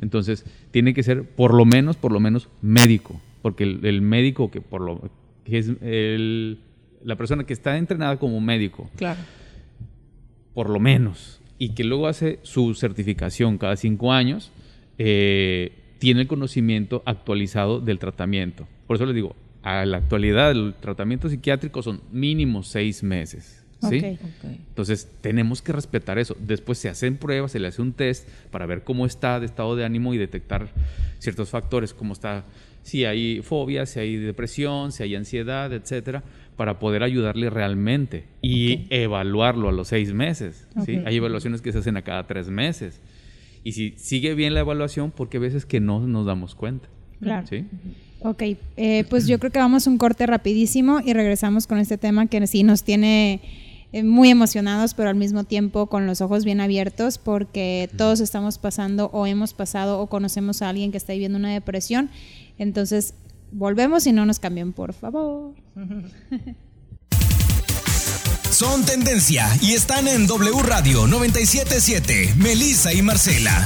[0.00, 4.50] Entonces, tiene que ser por lo menos, por lo menos médico, porque el, el médico
[4.52, 5.10] que por lo
[5.44, 6.58] que es el-
[7.04, 9.20] la persona que está entrenada como médico, Claro.
[10.54, 14.50] por lo menos, y que luego hace su certificación cada cinco años,
[14.98, 18.66] eh, tiene el conocimiento actualizado del tratamiento.
[18.86, 23.64] Por eso les digo, a la actualidad el tratamiento psiquiátrico son mínimo seis meses.
[23.88, 24.18] ¿sí?
[24.68, 26.36] Entonces tenemos que respetar eso.
[26.40, 29.74] Después se hacen pruebas, se le hace un test para ver cómo está de estado
[29.76, 30.68] de ánimo y detectar
[31.18, 32.44] ciertos factores, cómo está,
[32.82, 36.22] si hay fobia, si hay depresión, si hay ansiedad, etcétera,
[36.56, 40.66] para poder ayudarle realmente y evaluarlo a los seis meses.
[41.04, 43.00] Hay evaluaciones que se hacen a cada tres meses.
[43.64, 46.88] Y si sigue bien la evaluación, porque a veces que no nos damos cuenta.
[47.20, 47.46] Claro.
[47.46, 47.64] ¿sí?
[48.20, 48.42] Ok,
[48.76, 52.26] eh, pues yo creo que vamos a un corte rapidísimo y regresamos con este tema
[52.26, 53.40] que sí nos tiene
[53.92, 58.58] eh, muy emocionados, pero al mismo tiempo con los ojos bien abiertos, porque todos estamos
[58.58, 62.10] pasando o hemos pasado o conocemos a alguien que está viviendo una depresión.
[62.58, 63.14] Entonces,
[63.52, 65.54] volvemos y no nos cambien, por favor.
[68.50, 72.34] Son tendencia y están en W Radio 977.
[72.36, 73.64] Melissa y Marcela.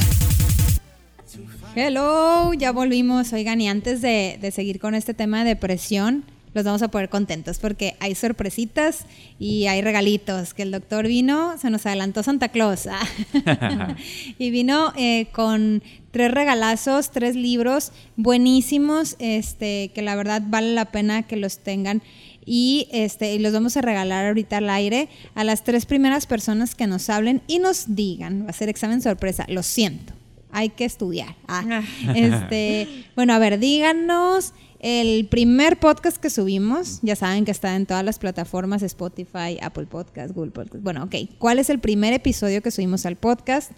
[1.75, 3.33] Hello, ya volvimos.
[3.33, 6.25] Oigan, y antes de, de seguir con este tema de depresión,
[6.57, 9.05] los vamos a poner contentos porque hay sorpresitas
[9.39, 10.55] y hay regalitos.
[10.55, 12.87] Que el doctor vino, se nos adelantó Santa Claus.
[12.87, 13.07] ah.
[14.39, 15.83] y vino eh, con
[16.17, 22.03] tres regalazos, tres libros buenísimos, este, que la verdad vale la pena que los tengan.
[22.47, 26.75] Y este, y los vamos a regalar ahorita al aire a las tres primeras personas
[26.75, 28.47] que nos hablen y nos digan.
[28.47, 30.15] Va a ser examen sorpresa, lo siento
[30.53, 31.37] hay que estudiar.
[31.49, 31.83] Ah,
[32.15, 37.85] este, bueno, a ver, díganos el primer podcast que subimos, ya saben que está en
[37.85, 40.83] todas las plataformas, Spotify, Apple Podcast, Google Podcast.
[40.83, 43.73] Bueno, ok, ¿cuál es el primer episodio que subimos al podcast?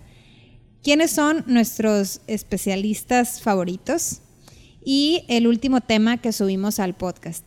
[0.82, 4.20] ¿Quiénes son nuestros especialistas favoritos?
[4.84, 7.44] Y el último tema que subimos al podcast.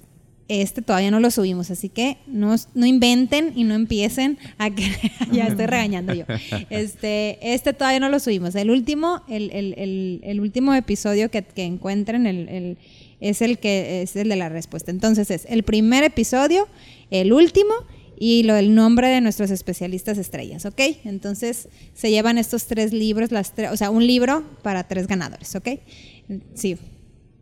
[0.48, 4.84] Este todavía no lo subimos, así que no, no inventen y no empiecen a que
[5.32, 6.26] ya estoy regañando yo.
[6.70, 8.54] Este, este todavía no lo subimos.
[8.56, 12.78] El último, el, el- el- el último episodio que, que encuentren el,
[13.22, 14.91] es el que es el de la respuesta.
[14.91, 16.67] Entonces es el primer episodio,
[17.12, 17.74] el último
[18.23, 20.79] y lo del nombre de nuestros especialistas estrellas, ¿ok?
[21.05, 25.55] Entonces se llevan estos tres libros, las tres, o sea, un libro para tres ganadores,
[25.55, 25.69] ¿ok?
[26.53, 26.77] Sí,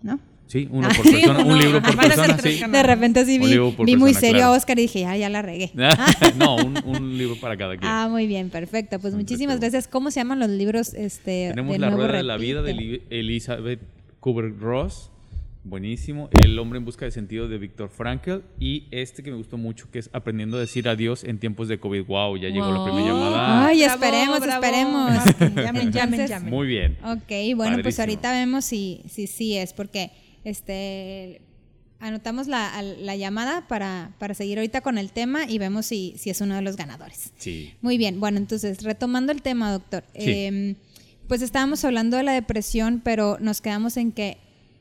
[0.01, 0.21] ¿no?
[0.47, 2.61] Sí, uno Ah, por sí, persona, un libro por persona, sí.
[2.65, 4.53] De repente sí vi, vi muy serio claro.
[4.53, 5.69] a Oscar y dije, ya, ya la regué.
[6.37, 7.91] no, un, un libro para cada quien.
[7.91, 8.99] Ah, muy bien, perfecto.
[8.99, 9.89] Pues muchísimas gracias.
[9.89, 10.93] ¿Cómo se llaman los libros?
[10.93, 13.81] Este, Tenemos La Rueda de la Vida de Elizabeth
[14.21, 15.11] Kubler-Ross.
[15.63, 16.29] Buenísimo.
[16.41, 18.39] El hombre en busca de sentido de Viktor Frankl.
[18.59, 21.79] Y este que me gustó mucho, que es Aprendiendo a decir adiós en tiempos de
[21.79, 22.05] COVID.
[22.05, 23.67] Wow, ya llegó la primera llamada.
[23.67, 24.63] Ay, Bravo, esperemos, bravo.
[24.65, 25.55] esperemos.
[25.55, 26.49] Llamen, llamen, llamen.
[26.49, 26.97] Muy bien.
[27.03, 30.11] Ok, bueno, pues ahorita vemos si si sí es, porque
[30.45, 31.41] este
[31.99, 36.29] anotamos la, la llamada para, para seguir ahorita con el tema y vemos si, si
[36.29, 37.33] es uno de los ganadores.
[37.37, 37.73] Sí.
[37.81, 40.05] Muy bien, bueno, entonces retomando el tema, doctor.
[40.15, 40.31] Sí.
[40.31, 40.75] eh,
[41.27, 44.37] pues estábamos hablando de la depresión, pero nos quedamos en que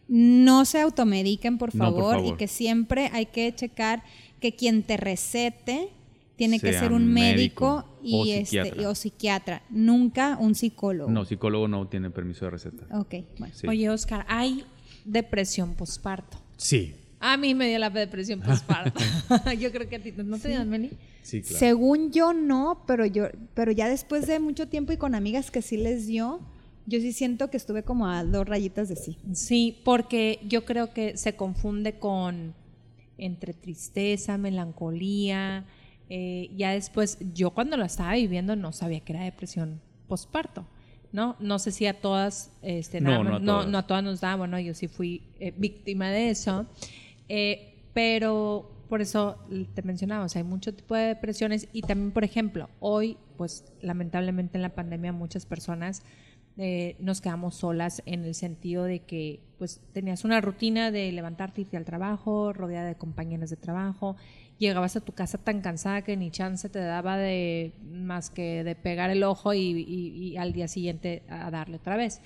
[0.09, 4.03] no se automediquen, por No, por favor, y que siempre hay que checar
[4.40, 5.88] que quien te recete
[6.37, 8.83] tiene que ser un médico, médico y o este psiquiatra.
[8.83, 11.11] y- o psiquiatra, nunca un psicólogo.
[11.11, 12.87] No, psicólogo no tiene permiso de receta.
[12.99, 13.55] Ok, bueno.
[13.55, 13.66] Sí.
[13.66, 14.64] Oye, Oscar, hay
[15.05, 16.38] depresión posparto.
[16.57, 16.94] Sí.
[17.21, 19.01] A mí me dio la depresión posparto.
[19.59, 20.90] Yo creo que a ti no te dio, Meli.
[21.23, 21.59] Sí, claro.
[21.59, 25.61] Según yo no, pero yo, pero ya después de mucho tiempo y con amigas que
[25.61, 26.40] sí les dio,
[26.88, 29.18] yo sí siento que estuve como a dos rayitas de sí.
[29.35, 32.55] Sí, porque yo creo que se confunde con
[33.18, 35.64] entre tristeza, melancolía.
[36.11, 40.66] eh, ya después, yo cuando la estaba viviendo no sabía que era depresión posparto.
[41.11, 41.37] ¿No?
[41.40, 43.68] No sé si a todas, este, No, nada no a no, todas.
[43.68, 46.66] no a todas nos da, bueno, yo sí fui eh, víctima de eso,
[47.31, 49.37] Eh, pero por eso
[49.74, 53.64] te mencionaba, o sea, hay mucho tipo de depresiones y también, por ejemplo, hoy, pues
[53.83, 56.03] lamentablemente en la pandemia muchas personas
[56.59, 61.62] eh, nos quedamos solas en el sentido de que pues tenías una rutina de levantarte,
[61.62, 64.16] irte al trabajo, rodeada de compañeros de trabajo,
[64.59, 68.75] llegabas a tu casa tan cansada que ni chance te daba de más que de
[68.75, 72.21] pegar el ojo y, y- y al día siguiente a darle otra vez.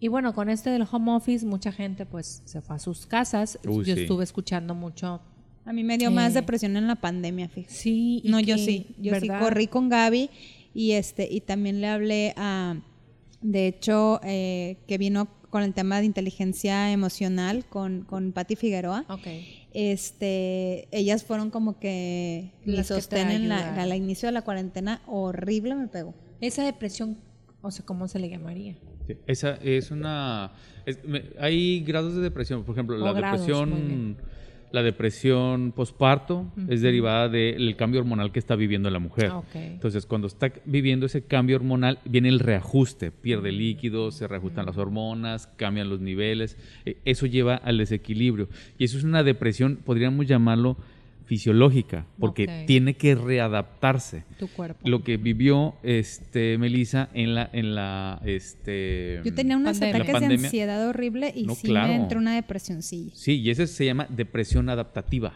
[0.00, 3.58] Y bueno, con este del home office, mucha gente pues se fue a sus casas.
[3.66, 4.02] Uy, Yo sí.
[4.02, 5.20] estuve escuchando mucho.
[5.64, 7.74] A mí me dio más Eh, depresión en la pandemia, fíjate.
[7.74, 8.86] Sí, No, yo que, sí.
[8.98, 9.40] Yo sí ¿verdad?
[9.40, 10.28] corrí con Gaby
[10.74, 12.76] y este y también le hablé a,
[13.50, 19.04] de hecho, eh, que vino con el tema de inteligencia emocional con, con Patti Figueroa.
[19.08, 19.26] Ok.
[19.72, 24.32] Este, ellas fueron como que mi Las que te sostén en la, al inicio de
[24.32, 26.14] la cuarentena horrible me pegó.
[26.40, 27.18] Esa depresión,
[27.62, 28.76] o sea, ¿cómo se le llamaría?
[29.06, 30.52] Sí, Esa es una.
[30.84, 32.64] es- me- hay grados de depresión.
[32.64, 34.16] Por ejemplo, la grados, depresión.
[34.72, 39.32] La depresión posparto es derivada del cambio hormonal que está viviendo la mujer.
[39.54, 43.10] Entonces, cuando está viviendo ese cambio hormonal, viene el reajuste.
[43.10, 46.56] Pierde líquidos, se reajustan las hormonas, cambian los niveles.
[46.84, 48.48] Eh, Eso lleva al desequilibrio.
[48.76, 50.76] Y eso es una depresión, podríamos llamarlo
[51.26, 54.88] fisiológica, porque tiene que readaptarse Tu cuerpo.
[54.88, 60.02] lo que vivió este Melissa en la en la este Yo tenía unos Pandemia.
[60.04, 61.88] ataques de ansiedad horrible y No, sí claro.
[61.88, 63.10] me entró una depresión, sí.
[63.14, 65.34] Sí, y ese se llama depresión adaptativa.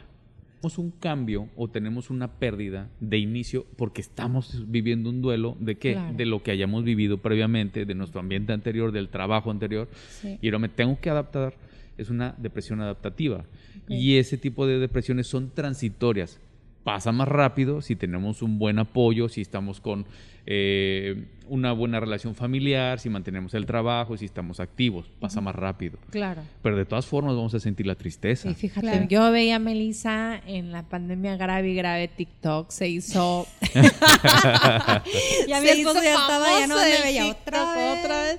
[0.60, 5.76] Tenemos un cambio o tenemos una pérdida de inicio porque estamos viviendo un duelo de
[5.76, 5.94] qué?
[5.94, 6.14] Claro.
[6.16, 9.88] De lo que hayamos vivido previamente, de nuestro ambiente anterior, del trabajo anterior.
[10.20, 10.38] Sí.
[10.42, 11.54] Y ahora me tengo que adaptar.
[12.00, 13.44] Es una depresión adaptativa.
[13.88, 16.38] Y ese tipo de depresiones son transitorias.
[16.84, 20.06] Pasa más rápido si tenemos un buen apoyo, si estamos con
[20.46, 25.10] eh, una buena relación familiar, si mantenemos el trabajo, si estamos activos.
[25.20, 25.98] Pasa más rápido.
[26.10, 26.40] Claro.
[26.62, 28.48] Pero de todas formas vamos a sentir la tristeza.
[28.50, 29.06] Y fíjate, Claro.
[29.08, 33.46] yo veía a Melissa en la pandemia grave y grave TikTok, se hizo.
[35.48, 37.98] Ya mi esposo ya estaba, ya no me veía otra vez.
[37.98, 38.38] otra vez.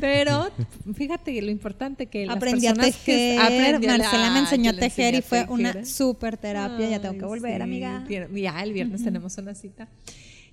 [0.00, 0.50] Pero
[0.94, 3.40] fíjate lo importante que las Aprendí a tejer.
[3.40, 6.88] aprendí a- Marcela me enseñó a tejer y fue una super terapia.
[6.88, 7.62] ya tengo que volver, sí.
[7.62, 8.04] amiga.
[8.08, 9.88] Ya, el viernes tenemos una cita.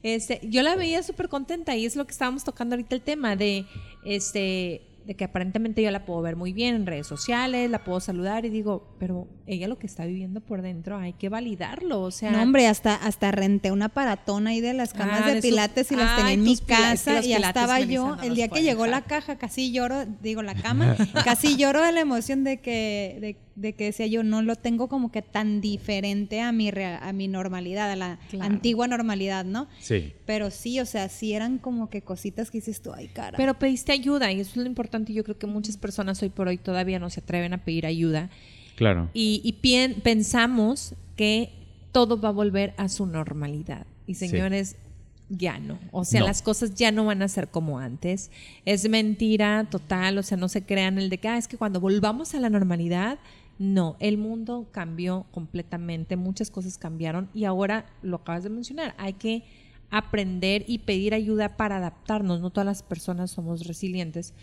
[0.01, 3.37] Este, yo la veía súper contenta y es lo que estábamos tocando ahorita el tema
[3.37, 3.65] de
[4.03, 7.99] este de que aparentemente yo la puedo ver muy bien en redes sociales, la puedo
[7.99, 12.11] saludar y digo, pero ella lo que está viviendo por dentro hay que validarlo, o
[12.11, 15.41] sea, No, hombre, hasta, hasta renté una paratona ahí de las camas Ah, de, de
[15.41, 18.63] pilates y las Ay, tenía en mi casa y ya estaba yo, el día que
[18.63, 20.95] llegó la caja, casi lloro, digo la cama,
[21.25, 24.87] casi lloro de la emoción de que, de de que decía yo, no lo tengo
[24.89, 28.45] como que tan diferente a mi, a mi normalidad, a la Claro.
[28.51, 29.67] antigua normalidad, ¿no?
[29.79, 30.13] Sí.
[30.25, 33.37] Pero sí, o sea, sí eran como que cositas que dices tú, ay, cara.
[33.37, 35.13] Pero pediste ayuda y eso es lo importante.
[35.13, 38.29] Yo creo que muchas personas hoy por hoy todavía no se atreven a pedir ayuda
[38.75, 39.09] Claro.
[39.13, 41.51] y, y pien- pensamos que
[41.91, 43.85] todo va a volver a su normalidad.
[44.07, 44.27] Y Sí.
[44.29, 44.77] señores,
[45.29, 45.79] ya no.
[45.91, 46.25] O sea, No.
[46.27, 48.29] las cosas ya no van a ser como antes.
[48.65, 50.17] Es mentira total.
[50.17, 52.49] O sea, no se crean el de que "Ah, es que cuando volvamos a la
[52.49, 53.19] normalidad.
[53.59, 59.13] No, el mundo cambió completamente, muchas cosas cambiaron y ahora lo acabas de mencionar, hay
[59.13, 59.43] que
[59.89, 64.33] aprender y pedir ayuda para adaptarnos, no todas las personas somos resilientes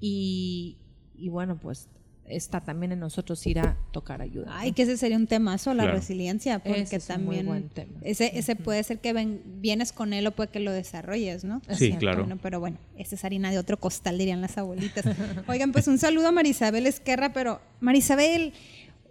[0.00, 0.78] y,
[1.14, 1.88] y bueno, pues
[2.26, 4.46] está también en nosotros ir a tocar ayuda.
[4.50, 4.74] Ay, ¿no?
[4.74, 5.98] que ese sería un temazo, la Claro.
[5.98, 7.92] resiliencia, porque Ese es un muy también buen tema.
[8.02, 11.60] ese ese puede ser que ven- vienes con él o puede que lo desarrolles, ¿no?
[11.68, 11.98] Sí, Exacto.
[11.98, 12.18] claro.
[12.24, 15.04] Bueno, pero bueno, esa es harina de otro costal, dirían las abuelitas.
[15.48, 18.52] Oigan, pues un saludo a Marisabel Esquerra, pero Marisabel,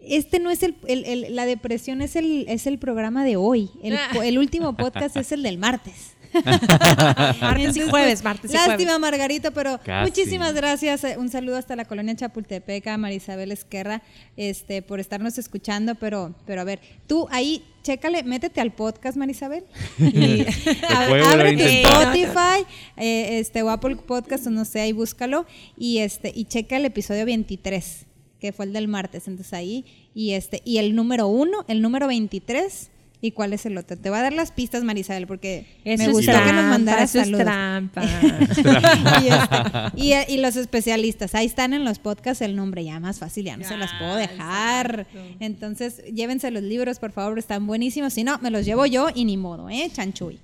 [0.01, 3.69] este no es el, el- el- la depresión es el, es el programa de hoy.
[3.83, 6.12] El, el último podcast es el del martes.
[7.41, 8.99] Martes y jueves, martes y Lástima, jueves.
[8.99, 10.09] Margarito, pero Casi.
[10.09, 11.03] muchísimas gracias.
[11.03, 14.01] Eh, Un saludo hasta la colonia Chapultepeca, Marisabel Esquerra,
[14.37, 15.95] este, por estarnos escuchando.
[15.95, 19.63] Pero, pero a ver, tú ahí, chécale, métete al podcast, Marisabel.
[19.99, 22.15] Y a- puede volver a ábrete intentar.
[22.15, 25.45] Spotify, eh, este, o Apple Podcast, o no sé, ahí búscalo.
[25.77, 28.05] Y este, y checa el episodio 23,
[28.39, 29.27] que fue el del martes.
[29.27, 32.89] Entonces ahí, y este, y el número uno, el número 23.
[33.25, 33.97] ¿Y cuál es el otro?
[33.97, 37.09] Te voy a dar las pistas, Marisabel, porque Eso me gustó trampa, que nos mandaras
[37.15, 37.45] eso es saludos.
[37.45, 38.03] trampa.
[39.23, 43.19] y, este, y- y los especialistas, ahí están en los podcasts el nombre, ya más
[43.19, 45.07] fácil, ya no se las puedo dejar.
[45.39, 48.11] Entonces, llévense los libros, por favor, están buenísimos.
[48.13, 49.89] Si no, me los llevo yo y ni modo, ¿eh?
[49.93, 50.37] Chanchuy.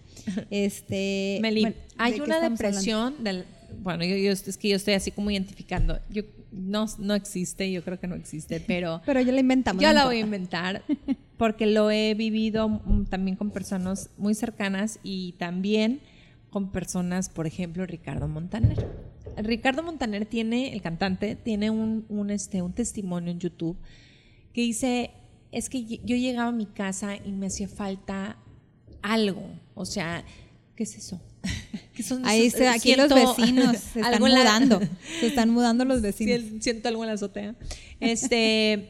[0.50, 3.46] Este, Meli, bueno, ¿de hay una depresión del
[3.82, 6.00] bueno, yo, yo- es que yo estoy así como identificando.
[6.10, 9.82] Yo no, no existe, yo creo que no existe, pero Pero ya la inventamos.
[9.82, 10.84] yo no la voy a inventar
[11.38, 16.00] porque lo he vivido mm, también con personas muy cercanas y también
[16.50, 18.78] con personas, por ejemplo, Ricardo Montaner.
[19.38, 23.78] Ricardo Montaner tiene, el cantante, tiene un, un, este, un testimonio en YouTube
[24.54, 25.12] que dice,
[25.52, 28.38] es que yo llegaba a mi casa y me hacía falta
[29.02, 29.44] algo,
[29.76, 30.26] o sea,
[30.80, 31.20] ¿qué es eso?
[31.94, 34.80] ¿Qué son Ahí se, aquí los vecinos se están la- mudando.
[35.20, 36.40] Se están mudando los vecinos.
[36.40, 37.54] Sien- Siento algo en la azotea.
[38.00, 38.90] Este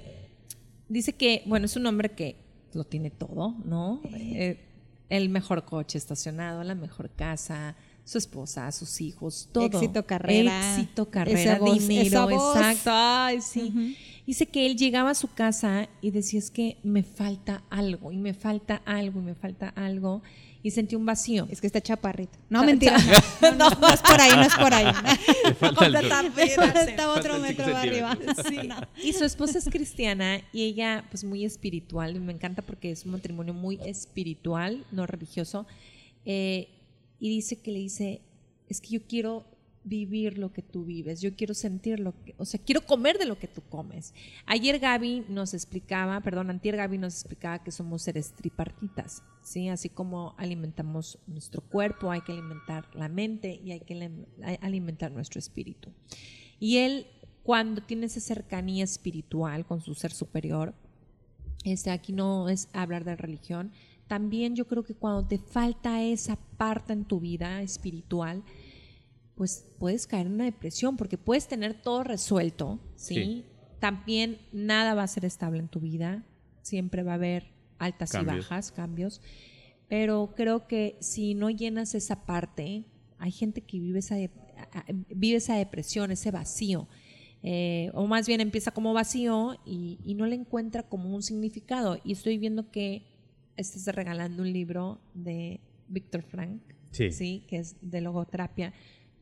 [0.88, 2.36] dice que, bueno, es un hombre que
[2.74, 4.02] lo tiene todo, ¿no?
[4.14, 4.60] Eh,
[5.10, 7.76] el mejor coche estacionado, la mejor casa,
[8.06, 9.66] su esposa, sus hijos, todo.
[9.66, 10.76] Éxito, carrera.
[10.76, 12.56] Éxito, carrera, Esa voz, dinero, esa voz.
[12.58, 12.90] exacto.
[12.94, 13.98] Ay, sí.
[14.28, 18.18] Dice que él llegaba a su casa y decía es que me falta algo, y
[18.18, 20.22] me falta algo, y me falta algo.
[20.62, 21.48] Y sentí un vacío.
[21.50, 22.38] Es que está chaparrito.
[22.50, 22.98] No, mentira.
[23.42, 24.86] No, no, no es por ahí, no es por ahí.
[25.86, 25.96] el-
[26.90, 28.18] está otro metro cinco arriba.
[29.02, 32.18] Y su esposa es cristiana y ella, pues muy espiritual.
[32.18, 35.66] y Me encanta porque es un matrimonio muy espiritual, no religioso.
[36.26, 36.68] Eh,
[37.22, 38.22] y dice que le dice,
[38.68, 39.46] es que yo quiero
[39.90, 43.26] vivir lo que tú vives, yo quiero sentir lo que, o sea, quiero comer de
[43.26, 44.14] lo que tú comes.
[44.46, 49.68] Ayer Gaby nos explicaba, perdón, antier Gaby nos explicaba que somos seres tripartitas, ¿sí?
[49.68, 54.12] Así como alimentamos nuestro cuerpo, hay que alimentar la mente y hay que
[54.62, 55.92] alimentar nuestro espíritu.
[56.60, 57.08] Y él,
[57.44, 60.76] cuando tiene esa cercanía espiritual con su ser superior,
[61.64, 63.72] este, aquí no es hablar de religión,
[64.08, 68.44] también yo creo que cuando te falta esa parte en tu vida espiritual,
[69.40, 73.14] pues puedes caer en una depresión porque puedes tener todo resuelto, ¿sí?
[73.16, 73.46] Sí.
[73.80, 76.26] También nada va a ser estable en tu vida,
[76.62, 77.46] siempre va a haber
[77.78, 78.36] altas Cambios.
[78.36, 79.22] y bajas, cambios,
[79.88, 82.84] pero creo que si no llenas esa parte,
[83.18, 84.18] hay gente que vive esa,
[85.16, 86.90] vive esa depresión, ese vacío.
[87.42, 91.98] eh, o más bien empieza como vacío y, y no le encuentra como un significado.
[92.04, 93.04] Y estoy viendo que
[93.56, 96.62] estás regalando un libro de Víctor Frank,
[96.92, 97.46] Sí.
[97.48, 98.74] que es de logoterapia.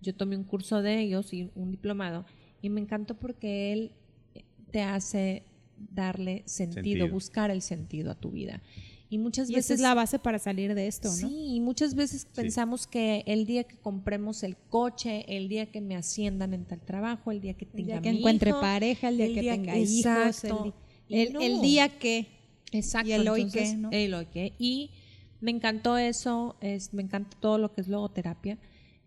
[0.02, 2.26] Yo tomé un curso de ellos y un diplomado
[2.62, 3.92] y me encantó porque él
[4.72, 5.44] te hace
[5.94, 7.10] darle sentido, Sentido.
[7.10, 8.62] buscar el sentido a tu vida.
[9.10, 11.14] Y muchas Y esa veces es la base para salir de esto, ¿no?
[11.14, 15.80] Sí, y muchas veces pensamos que el día que compremos el coche, el día que
[15.80, 18.60] me asciendan en tal trabajo, el día que El tenga día que mi encuentre hijo,
[18.60, 20.74] pareja, el día que tenga hijos, exacto.
[21.10, 21.40] el, el- no.
[21.42, 22.28] el día que.
[22.74, 23.08] Exacto.
[23.08, 23.90] Y el hoy qué, ¿no?
[23.94, 24.52] El hoy qué.
[24.60, 24.92] Y
[25.40, 28.58] me encantó eso, es, me encanta todo lo que es logoterapia.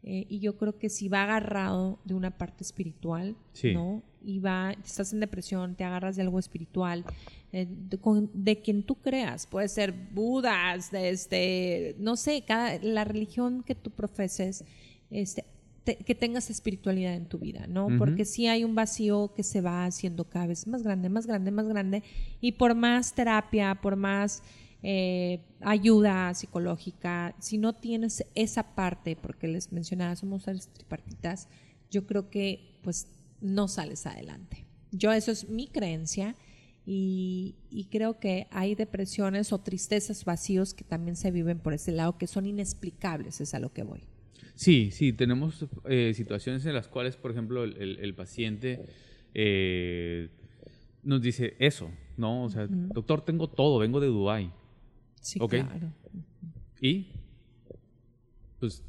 [0.03, 3.73] Eh, y yo creo que si va agarrado de una parte espiritual, Sí.
[3.75, 4.03] ¿no?
[4.23, 7.05] Y va, estás en depresión, te agarras de algo espiritual,
[7.53, 9.47] eh, de, con- de quien tú creas.
[9.47, 14.65] Puede ser Budas, de este, no sé, cada, la religión que tú profeses,
[15.11, 15.45] este,
[15.85, 17.89] te- que tengas espiritualidad en tu vida, ¿no?
[17.99, 21.51] Porque sí hay un vacío que se va haciendo cada vez más grande, más grande,
[21.51, 22.03] más grande.
[22.43, 24.43] Y por más terapia, por más
[24.83, 31.49] eh, ayuda psicológica, si no tienes esa parte, porque les mencionaba, somos tripartitas,
[31.91, 33.09] yo creo que pues
[33.41, 34.67] no sales adelante.
[34.93, 36.35] Yo eso es mi creencia
[36.87, 41.93] y, y creo que hay depresiones o tristezas, vacíos que también se viven por ese
[41.93, 44.03] lado, que son inexplicables, es a lo que voy.
[44.55, 48.81] Sí, sí, tenemos eh, situaciones en las cuales, por ejemplo, el, el- el paciente
[49.35, 50.29] eh,
[51.03, 52.45] nos dice eso, ¿no?
[52.45, 54.51] O sea, doctor, tengo todo, vengo de Dubái.
[55.21, 55.51] Sí, Ok.
[55.51, 55.93] claro.
[56.81, 57.09] Y,
[58.59, 58.83] pues,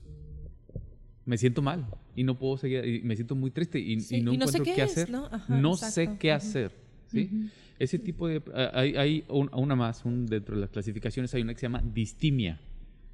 [1.25, 4.21] me siento mal y no puedo seguir, y me siento muy triste y, Sí, y
[4.21, 5.09] no y no sé encuentro qué qué, es, hacer.
[5.09, 5.25] ¿no?
[5.25, 5.93] Ajá, no exacto.
[5.93, 6.71] sé qué hacer,
[7.07, 7.49] ¿sí?
[7.79, 8.41] Ese tipo de...
[8.53, 11.65] ah, Hay, hay un- una más, un- dentro de las clasificaciones hay una que se
[11.65, 12.59] llama distimia.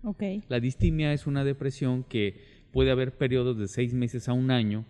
[0.03, 0.23] Ok.
[0.49, 2.39] La distimia es una depresión que
[2.71, 4.85] puede haber periodos de seis meses a un año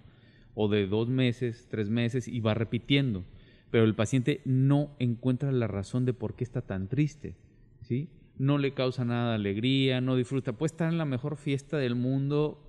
[0.55, 3.23] o de dos meses, tres meses y va repitiendo.
[3.71, 7.35] Pero el paciente no encuentra la razón de por qué está tan triste.
[7.83, 8.09] ¿sí?
[8.37, 10.53] No le causa nada de alegría, no disfruta.
[10.53, 12.63] Puede estar en la mejor fiesta del mundo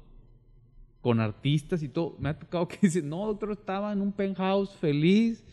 [1.01, 2.16] con artistas y todo.
[2.19, 5.45] Me ha tocado que dice, no, doctor, estaba en un penthouse feliz,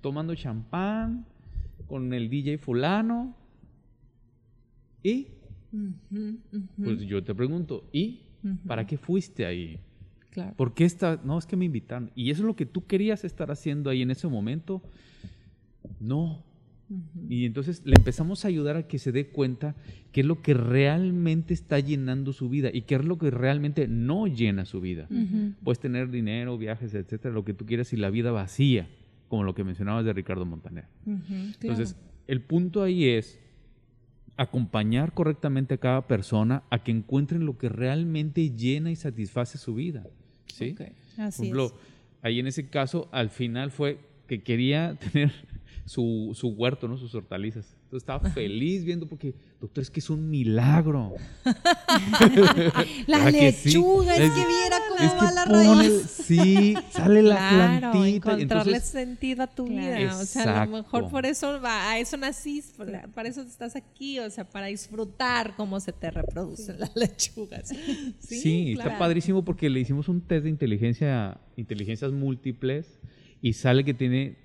[0.00, 1.26] tomando champán,
[1.86, 3.34] con el DJ fulano.
[5.02, 5.28] ¿Y?
[6.82, 8.22] Pues yo te pregunto, ¿y
[8.66, 9.78] para qué fuiste ahí?
[10.30, 10.54] Claro.
[10.56, 11.20] ¿Por qué está?
[11.24, 12.10] No, es que me invitaron.
[12.14, 14.82] ¿Y eso es lo que tú querías estar haciendo ahí en ese momento?
[15.98, 16.44] No.
[17.28, 19.76] Y entonces le empezamos a ayudar a que se dé cuenta
[20.12, 23.86] qué es lo que realmente está llenando su vida y qué es lo que realmente
[23.86, 25.08] no llena su vida.
[25.62, 28.88] Puedes tener dinero, viajes, etcétera, lo que tú quieras y la vida vacía,
[29.28, 30.86] como lo que mencionabas de Ricardo Montaner.
[31.06, 33.38] Entonces, el punto ahí es
[34.36, 39.74] acompañar correctamente a cada persona a que encuentren lo que realmente llena y satisface su
[39.74, 40.06] vida.
[40.46, 40.70] ¿sí?
[40.72, 40.80] Ok.
[41.18, 41.72] Así Por ejemplo, es.
[42.22, 45.32] ahí en ese caso, al final fue que quería tener
[45.90, 46.96] su, su huerto, ¿no?
[46.96, 47.74] Sus hortalizas.
[47.82, 51.14] Entonces estaba feliz viendo porque, doctor, es que es un milagro.
[53.08, 53.68] La ¿Verdad que sí?
[53.70, 56.02] lechuga, es que viera cómo Es que va la raíz.
[56.02, 58.08] sí, sale la Claro, plantita.
[58.08, 58.42] y encontrarle
[58.76, 59.96] entonces, sentido a tu Claro.
[59.98, 60.16] vida.
[60.18, 63.74] O sea, a lo mejor por eso va, a eso nacís, para, para eso estás
[63.74, 67.68] aquí, o sea, para disfrutar cómo se te reproducen las lechugas.
[68.20, 68.90] Sí, Sí, claro.
[68.90, 73.00] está padrísimo porque le hicimos un test de inteligencia, inteligencias múltiples
[73.42, 74.36] y sale que tiene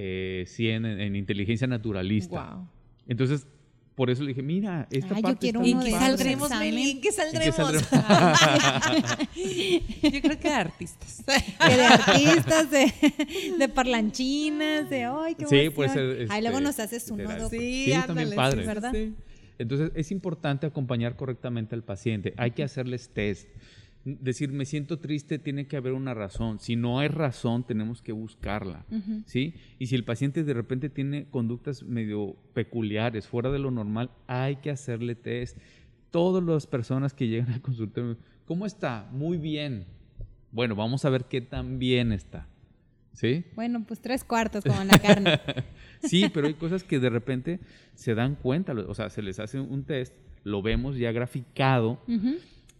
[0.00, 2.54] eh, 100 en, en inteligencia naturalista.
[2.54, 2.68] Wow.
[3.08, 3.46] Entonces,
[3.94, 6.06] por eso le dije, mira, esta Ah, yo parte quiero está ¿En qué de padre".
[6.06, 6.58] esos saldremos.
[6.60, 6.90] Meli?
[6.90, 7.56] ¿En qué saldremos?
[7.56, 7.90] saldremos?
[10.02, 11.24] Yo creo que de artistas.
[11.66, 12.92] Que de artistas, de,
[13.58, 16.16] de parlanchinas, de ay, qué Sí, puede emoción".
[16.18, 17.40] ser, Ay, luego este, nos haces uno, literal.
[17.42, 17.50] Doc.
[17.50, 18.66] Sí, Sí, ándale, también sí, padre.
[18.66, 18.92] ¿verdad?
[18.94, 19.14] sí.
[19.58, 22.34] Entonces es importante acompañar correctamente al paciente.
[22.36, 23.48] Hay que hacerles test.
[24.04, 26.60] Decir, me siento triste, tiene que haber una razón.
[26.60, 28.86] Si no hay razón, tenemos que buscarla.
[29.26, 29.54] ¿sí?
[29.78, 34.56] Y si el paciente de repente tiene conductas medio peculiares, fuera de lo normal, hay
[34.56, 35.58] que hacerle test.
[36.10, 39.08] Todas las personas que llegan al consultorio, ¿cómo está?
[39.12, 39.84] Muy bien.
[40.52, 42.46] Bueno, vamos a ver qué tan bien está.
[43.12, 43.44] ¿Sí?
[43.56, 45.40] Bueno, pues tres cuartos como en la carne.
[46.00, 47.58] Sí, pero hay cosas que de repente
[47.94, 52.00] se dan cuenta, o sea, se les hace un test, lo vemos ya graficado.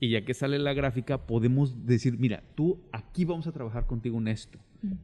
[0.01, 4.18] Y ya que sale la gráfica podemos decir, mira, tú aquí vamos a trabajar contigo
[4.18, 4.59] en esto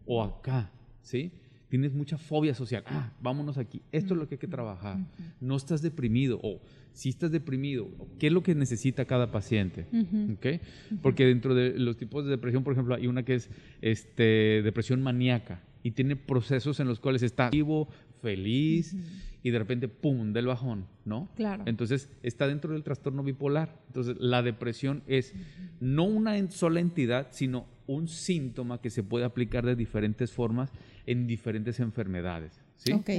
[0.07, 0.71] o acá,
[1.03, 1.33] ¿sí?
[1.69, 4.99] Tienes mucha fobia social, ah, vámonos aquí, esto es lo que hay que trabajar.
[5.41, 6.61] No estás deprimido o
[6.93, 7.89] si estás deprimido,
[8.21, 9.87] ¿qué es lo que necesita cada paciente?
[10.35, 10.61] ¿Ok?
[11.03, 13.51] Porque dentro de los tipos de depresión, por ejemplo, hay una que es
[13.83, 17.89] este, depresión maníaca y tiene procesos en los cuales está vivo,
[18.25, 18.97] feliz
[19.43, 21.29] y de repente, ¡pum!, del bajón, ¿no?
[21.37, 21.65] Claro.
[21.67, 23.79] Entonces está dentro del trastorno bipolar.
[23.89, 25.35] Entonces la depresión es
[25.81, 30.73] no una sola entidad, sino un síntoma que se puede aplicar de diferentes formas
[31.07, 32.61] en diferentes enfermedades.
[32.77, 32.93] ¿sí?
[32.93, 33.11] Ok.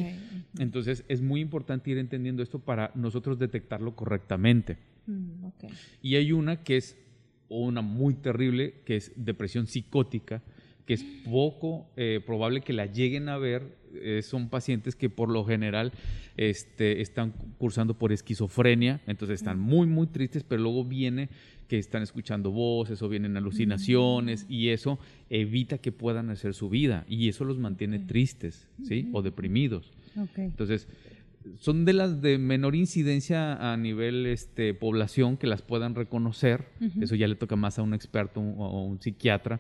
[0.58, 4.78] Entonces es muy importante ir entendiendo esto para nosotros detectarlo correctamente.
[5.06, 5.66] Mm, ok.
[6.02, 6.98] Y hay una que es
[7.50, 10.42] una muy terrible, que es depresión psicótica,
[10.86, 13.78] que es poco eh, probable que la lleguen a ver.
[14.02, 15.92] Eh, son pacientes que por lo general
[16.38, 21.30] este, están cursando por esquizofrenia, entonces están muy, muy tristes, pero luego viene
[21.68, 27.06] que están escuchando voces o vienen alucinaciones y eso evita que puedan hacer su vida
[27.08, 29.10] y eso los mantiene tristes, ¿sí?
[29.14, 29.92] O deprimidos.
[30.16, 30.38] Ok.
[30.38, 30.88] Entonces,
[31.60, 36.66] son de las de menor incidencia a nivel este, población que las puedan reconocer.
[37.00, 39.60] Eso ya le toca más a un experto o a un psiquiatra.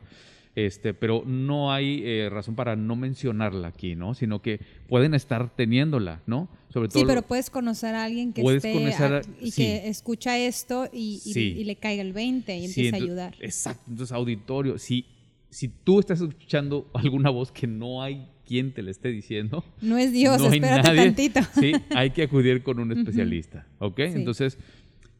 [0.55, 4.13] Este, pero no hay eh, razón para no mencionarla aquí, ¿no?
[4.13, 6.47] Sino que pueden estar teniéndola, ¿no?
[6.69, 9.61] Sobre todo Sí, pero puedes conocer a alguien que esté conocer a- y sí.
[9.63, 11.55] que escucha esto y, y- Sí.
[11.57, 13.35] y le caiga el 20 y Sí, empieza a ayudar.
[13.41, 13.83] Exacto.
[13.89, 15.05] Entonces, auditorio, si,
[15.49, 19.97] si tú estás escuchando alguna voz que no hay quien te le esté diciendo, No
[19.97, 21.39] es Dios, no hay espérate nadie, tantito.
[21.59, 23.99] Sí, hay que acudir con un especialista, ¿ok?
[23.99, 24.57] Entonces,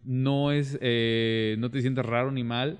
[0.06, 2.80] no es, eh, no te sientas raro ni mal,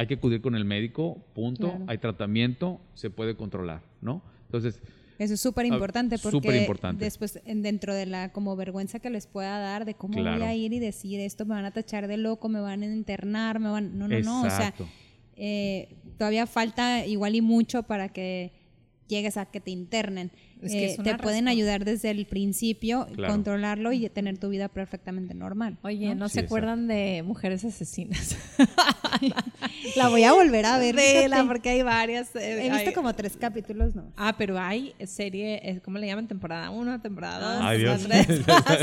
[0.00, 1.84] hay que acudir con el médico, punto, Claro.
[1.86, 4.22] hay tratamiento, se puede controlar, ¿no?
[4.46, 4.80] Entonces,
[5.18, 7.04] Eso es súper importante Ah, porque superimportante.
[7.04, 10.38] después en- dentro de la como vergüenza que les pueda dar de cómo Claro.
[10.38, 12.86] voy a ir y decir esto, me van a tachar de loco, me van a
[12.86, 13.98] internar, me van...
[13.98, 14.72] No, no, no, o sea,
[15.36, 18.52] eh, todavía falta igual y mucho para que
[19.08, 20.30] llegues a que te internen.
[20.62, 23.32] Es que Eh, te pueden ayudar desde el principio, Claro.
[23.32, 25.78] controlarlo y tener tu vida perfectamente normal.
[25.82, 26.46] Oye, ¿no, Sí, se exacto.
[26.54, 28.36] acuerdan de Mujeres Asesinas?
[29.96, 30.94] La voy a volver a ver.
[30.94, 32.34] Vela, porque hay varias.
[32.36, 34.12] eh, He visto hay- como tres capítulos, ¿no?
[34.16, 36.28] Ah, pero hay serie, eh, ¿cómo le llaman?
[36.28, 37.62] Temporada 1, temporada 2.
[37.64, 38.02] Ay, Dios.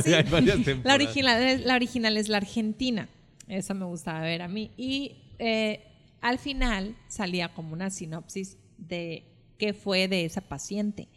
[0.03, 0.13] Sí.
[0.13, 0.95] Hay varias La temporadas.
[1.01, 3.07] original, es, la original es la argentina.
[3.47, 4.71] Esa me gustaba ver a mí.
[4.77, 5.81] Y eh,
[6.21, 9.23] al final salía como una sinopsis de
[9.57, 11.07] qué fue de esa paciente.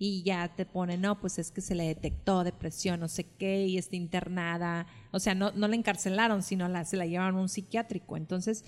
[0.00, 3.66] Y ya te pone, no, pues es que se le detectó depresión, no sé qué,
[3.66, 4.86] y está internada.
[5.10, 8.16] O sea, no, no la encarcelaron, sino la, se la llevaron a un psiquiátrico.
[8.16, 8.64] Entonces,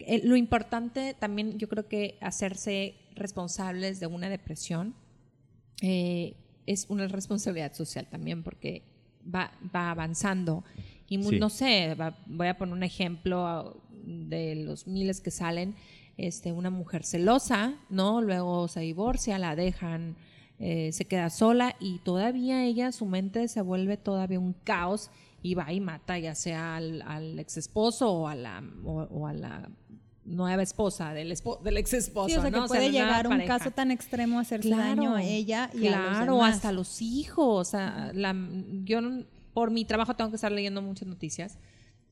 [0.00, 4.94] eh, lo importante también, yo creo que hacerse responsables de una depresión
[5.82, 8.82] eh, es una responsabilidad social también porque
[9.32, 10.64] va, va avanzando.
[11.08, 11.38] Y Sí.
[11.38, 15.74] no sé, va- voy a poner un ejemplo de los miles que salen.
[16.18, 18.22] Este, una mujer celosa, ¿no?
[18.22, 20.16] Luego se divorcia, la dejan,
[20.58, 25.10] eh, se queda sola y todavía ella, su mente se vuelve todavía un caos
[25.42, 29.26] y va y mata ya sea al, al ex esposo o a la, o, o
[29.26, 29.68] a la
[30.24, 32.28] nueva esposa del, espo- del ex esposo.
[32.30, 35.70] Sí, o sea, que puede llegar un caso tan extremo a hacerse daño a ella
[35.72, 36.56] y a los claro, demás.
[36.56, 37.68] hasta los hijos.
[37.68, 38.34] O sea, la-
[38.84, 39.00] yo
[39.54, 41.58] por mi trabajo tengo que estar leyendo muchas noticias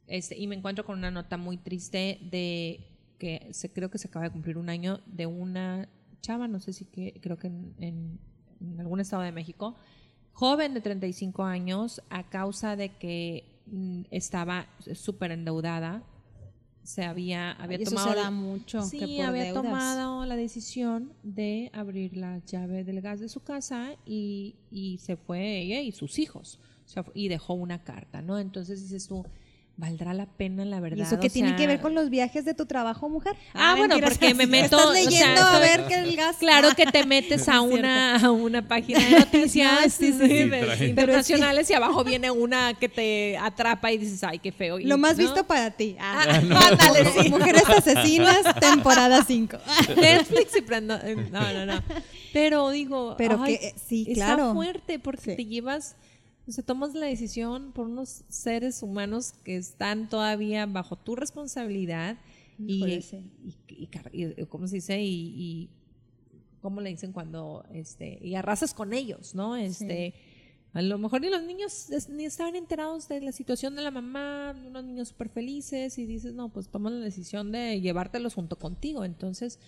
[0.07, 2.87] este, y me encuentro con una nota muy triste de
[3.19, 5.89] que se, creo que se acaba de cumplir un año de una
[6.21, 8.19] chava, no sé si que, creo que en, en-
[8.61, 9.75] en algún estado de México,
[10.33, 16.03] joven de 35 años, a causa de que mm, estaba súper endeudada,
[16.83, 19.63] se había, había eso tomado se da mucho, Sí, que por había deudas.
[19.63, 25.17] tomado la decisión de abrir la llave del gas de su casa y, y se
[25.17, 26.61] fue ella y sus hijos.
[26.85, 28.39] O sea, y dejó una carta, ¿no?
[28.39, 29.25] Entonces dices tú,
[29.77, 30.99] ¿valdrá la pena la verdad?
[30.99, 33.35] ¿Y eso qué O tiene sea, que ver con los viajes de tu trabajo, mujer?
[33.55, 36.37] Ah, bueno, mentira, porque me meto, Estás o sea, leyendo a ver que el gas.
[36.37, 40.13] Claro Ah, que te metes a una, a una página de noticias No, sí, sí,
[40.13, 40.49] sí.
[40.49, 40.87] de- trae.
[40.87, 44.79] internacionales y abajo viene una que te atrapa y dices, ay, qué feo.
[44.79, 45.25] y- Lo más ¿no?
[45.25, 45.97] visto para ti.
[45.99, 47.29] Ah, Ah, ándale, sí.
[47.29, 49.59] Mujeres asesinas, temporada 5.
[49.97, 50.97] Netflix y prendo.
[51.33, 51.83] No, no, no.
[52.33, 54.55] Pero digo, Pero ay, que, eh, sí, está claro.
[54.55, 55.37] fuerte porque Sí.
[55.37, 55.97] te llevas,
[56.47, 62.19] o sea, tomas la decisión por unos seres humanos que están todavía bajo tu responsabilidad
[62.59, 62.81] y,
[63.45, 65.01] y, y car- y- ¿cómo se dice?
[65.03, 65.71] Y, y
[66.61, 69.57] ¿cómo le dicen cuando, este, y arrasas con ellos, ¿no?
[69.57, 70.15] Este,
[70.73, 74.55] a lo mejor ni los niños ni estaban enterados de la situación de la mamá,
[74.67, 79.05] unos niños súper felices y dices, no, pues tomas la decisión de llevártelos junto contigo.
[79.05, 79.59] Entonces,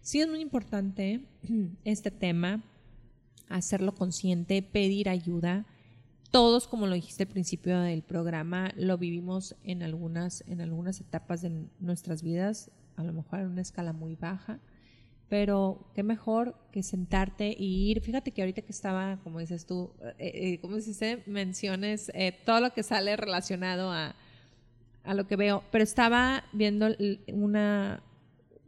[0.00, 1.20] sí es muy importante
[1.84, 2.62] este tema,
[3.48, 5.66] hacerlo consciente, pedir ayuda.
[6.30, 11.42] Todos, como lo dijiste al principio del programa, lo vivimos en algunas, en algunas etapas
[11.42, 14.58] de nuestras vidas, a lo mejor en una escala muy baja,
[15.28, 18.00] pero qué mejor que sentarte y ir.
[18.00, 21.22] Fíjate que ahorita que estaba, como dices tú, eh, eh, ¿cómo se dice?
[21.26, 24.14] Menciones eh, todo lo que sale relacionado a,
[25.04, 26.88] a lo que veo, pero estaba viendo
[27.32, 28.02] una,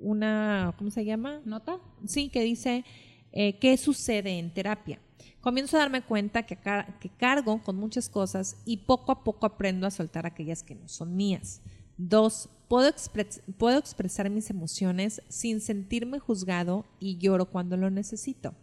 [0.01, 1.41] una, ¿cómo se llama?
[1.45, 1.79] ¿Nota?
[2.07, 2.85] Sí, que dice,
[3.33, 5.01] eh, ¿qué sucede en terapia?
[5.41, 9.47] Comienzo a darme cuenta que, car- que cargo con muchas cosas y poco a poco
[9.47, 11.61] aprendo a soltar aquellas que no son mías.
[11.97, 18.55] Dos, puedo, expres- puedo expresar mis emociones sin sentirme juzgado y lloro cuando lo necesito.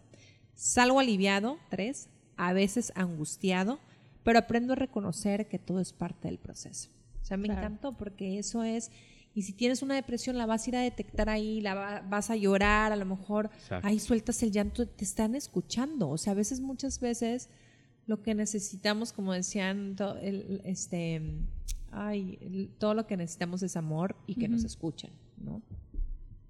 [0.54, 1.58] Salgo aliviado.
[1.70, 3.78] Tres, a veces angustiado,
[4.22, 6.90] pero aprendo a reconocer que todo es parte del proceso.
[7.22, 7.60] O sea, me Claro.
[7.62, 8.90] encantó porque eso es,
[9.36, 12.30] y si tienes una depresión la vas a ir a detectar ahí, la va- vas
[12.30, 13.86] a llorar, a lo mejor Exacto.
[13.86, 16.08] ahí sueltas el llanto, te están escuchando.
[16.08, 17.48] O sea, a veces, muchas veces,
[18.06, 21.20] lo que necesitamos, como decían, to- el- este,
[21.92, 25.60] ay, el- todo lo que necesitamos es amor y que nos escuchen, ¿no?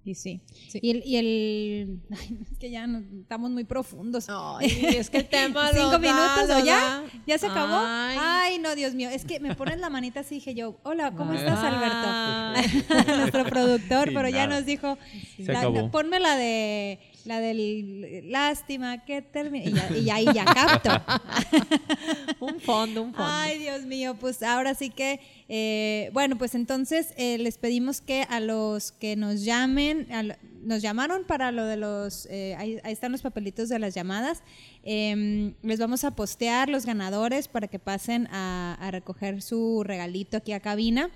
[0.07, 0.39] Y sí.
[0.69, 0.79] Sí.
[0.81, 4.25] Y el, y el ay, es que ya no- estamos muy profundos.
[4.29, 7.03] Ay, es que el tema Cinco lo da, minutos lo o ya, da.
[7.27, 7.75] ya se acabó.
[7.85, 8.17] Ay.
[8.19, 8.59] Ay.
[8.59, 11.59] no, Dios mío, es que me pones la manita así dije yo, hola, ¿cómo estás.
[11.59, 13.07] Alberto?
[13.17, 14.97] Nuestro productor, Sí, pero ya nos dijo,
[15.35, 15.91] Se la- acabó.
[15.91, 20.89] ponme la de la del lástima que termine y ya, y ya, capto.
[22.39, 23.29] Un fondo, un fondo.
[23.29, 25.19] Ay, Dios mío, pues ahora sí que,
[25.49, 30.81] eh, bueno, pues entonces eh, les pedimos que a los que nos llamen, a nos
[30.81, 34.43] llamaron para lo de los, eh, ahí, ahí están los papelitos de las llamadas,
[34.83, 40.37] eh, les vamos a postear los ganadores para que pasen a, a recoger su regalito
[40.37, 41.09] aquí a cabina.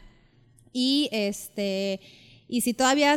[0.74, 2.00] Y este
[2.52, 3.16] y si todavía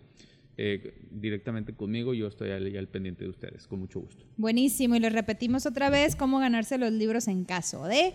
[0.61, 4.25] Eh, directamente conmigo, yo estoy al pendiente de ustedes, con mucho gusto.
[4.37, 4.97] Buenísimo.
[4.97, 8.15] Y les repetimos otra vez cómo ganarse los libros en caso de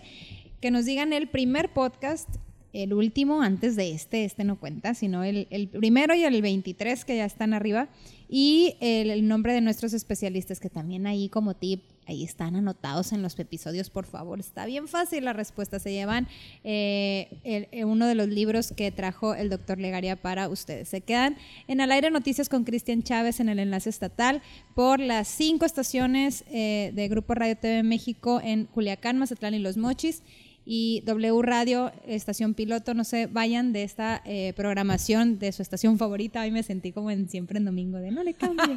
[0.60, 2.28] que nos digan el primer podcast,
[2.74, 7.16] el último antes de este, este no cuenta, sino el, primero y el 23 que
[7.16, 7.88] ya están arriba.
[8.28, 13.22] Y el, nombre de nuestros especialistas, que también ahí como tip, ahí están anotados en
[13.22, 14.40] los episodios, por favor.
[14.40, 15.78] Está bien fácil la respuesta.
[15.78, 16.26] Se llevan
[16.64, 20.88] eh, eh, uno de los libros que trajo el doctor Legaria para ustedes.
[20.88, 21.36] Se quedan
[21.68, 24.42] en Al Aire Noticias con Cristian Chávez en el enlace estatal
[24.74, 29.76] por las cinco estaciones eh, de Grupo Radio TV México en Culiacán, Mazatlán y Los
[29.76, 30.22] Mochis.
[30.66, 35.98] Y W Radio, estación piloto, no se vayan de esta eh, programación de su estación
[35.98, 36.40] favorita.
[36.40, 38.76] Hoy me sentí como en siempre en domingo, de no le cambien.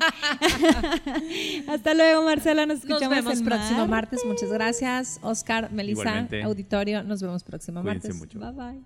[1.68, 2.66] Hasta luego, Marcela.
[2.66, 4.26] Nos Nos escuchamos vemos el próximo martes.
[4.26, 6.44] Muchas gracias, Oscar, Melissa, Igualmente.
[6.44, 7.04] auditorio.
[7.04, 8.20] Nos vemos próximo Cuídense martes.
[8.20, 8.38] mucho.
[8.40, 8.82] Bye bye.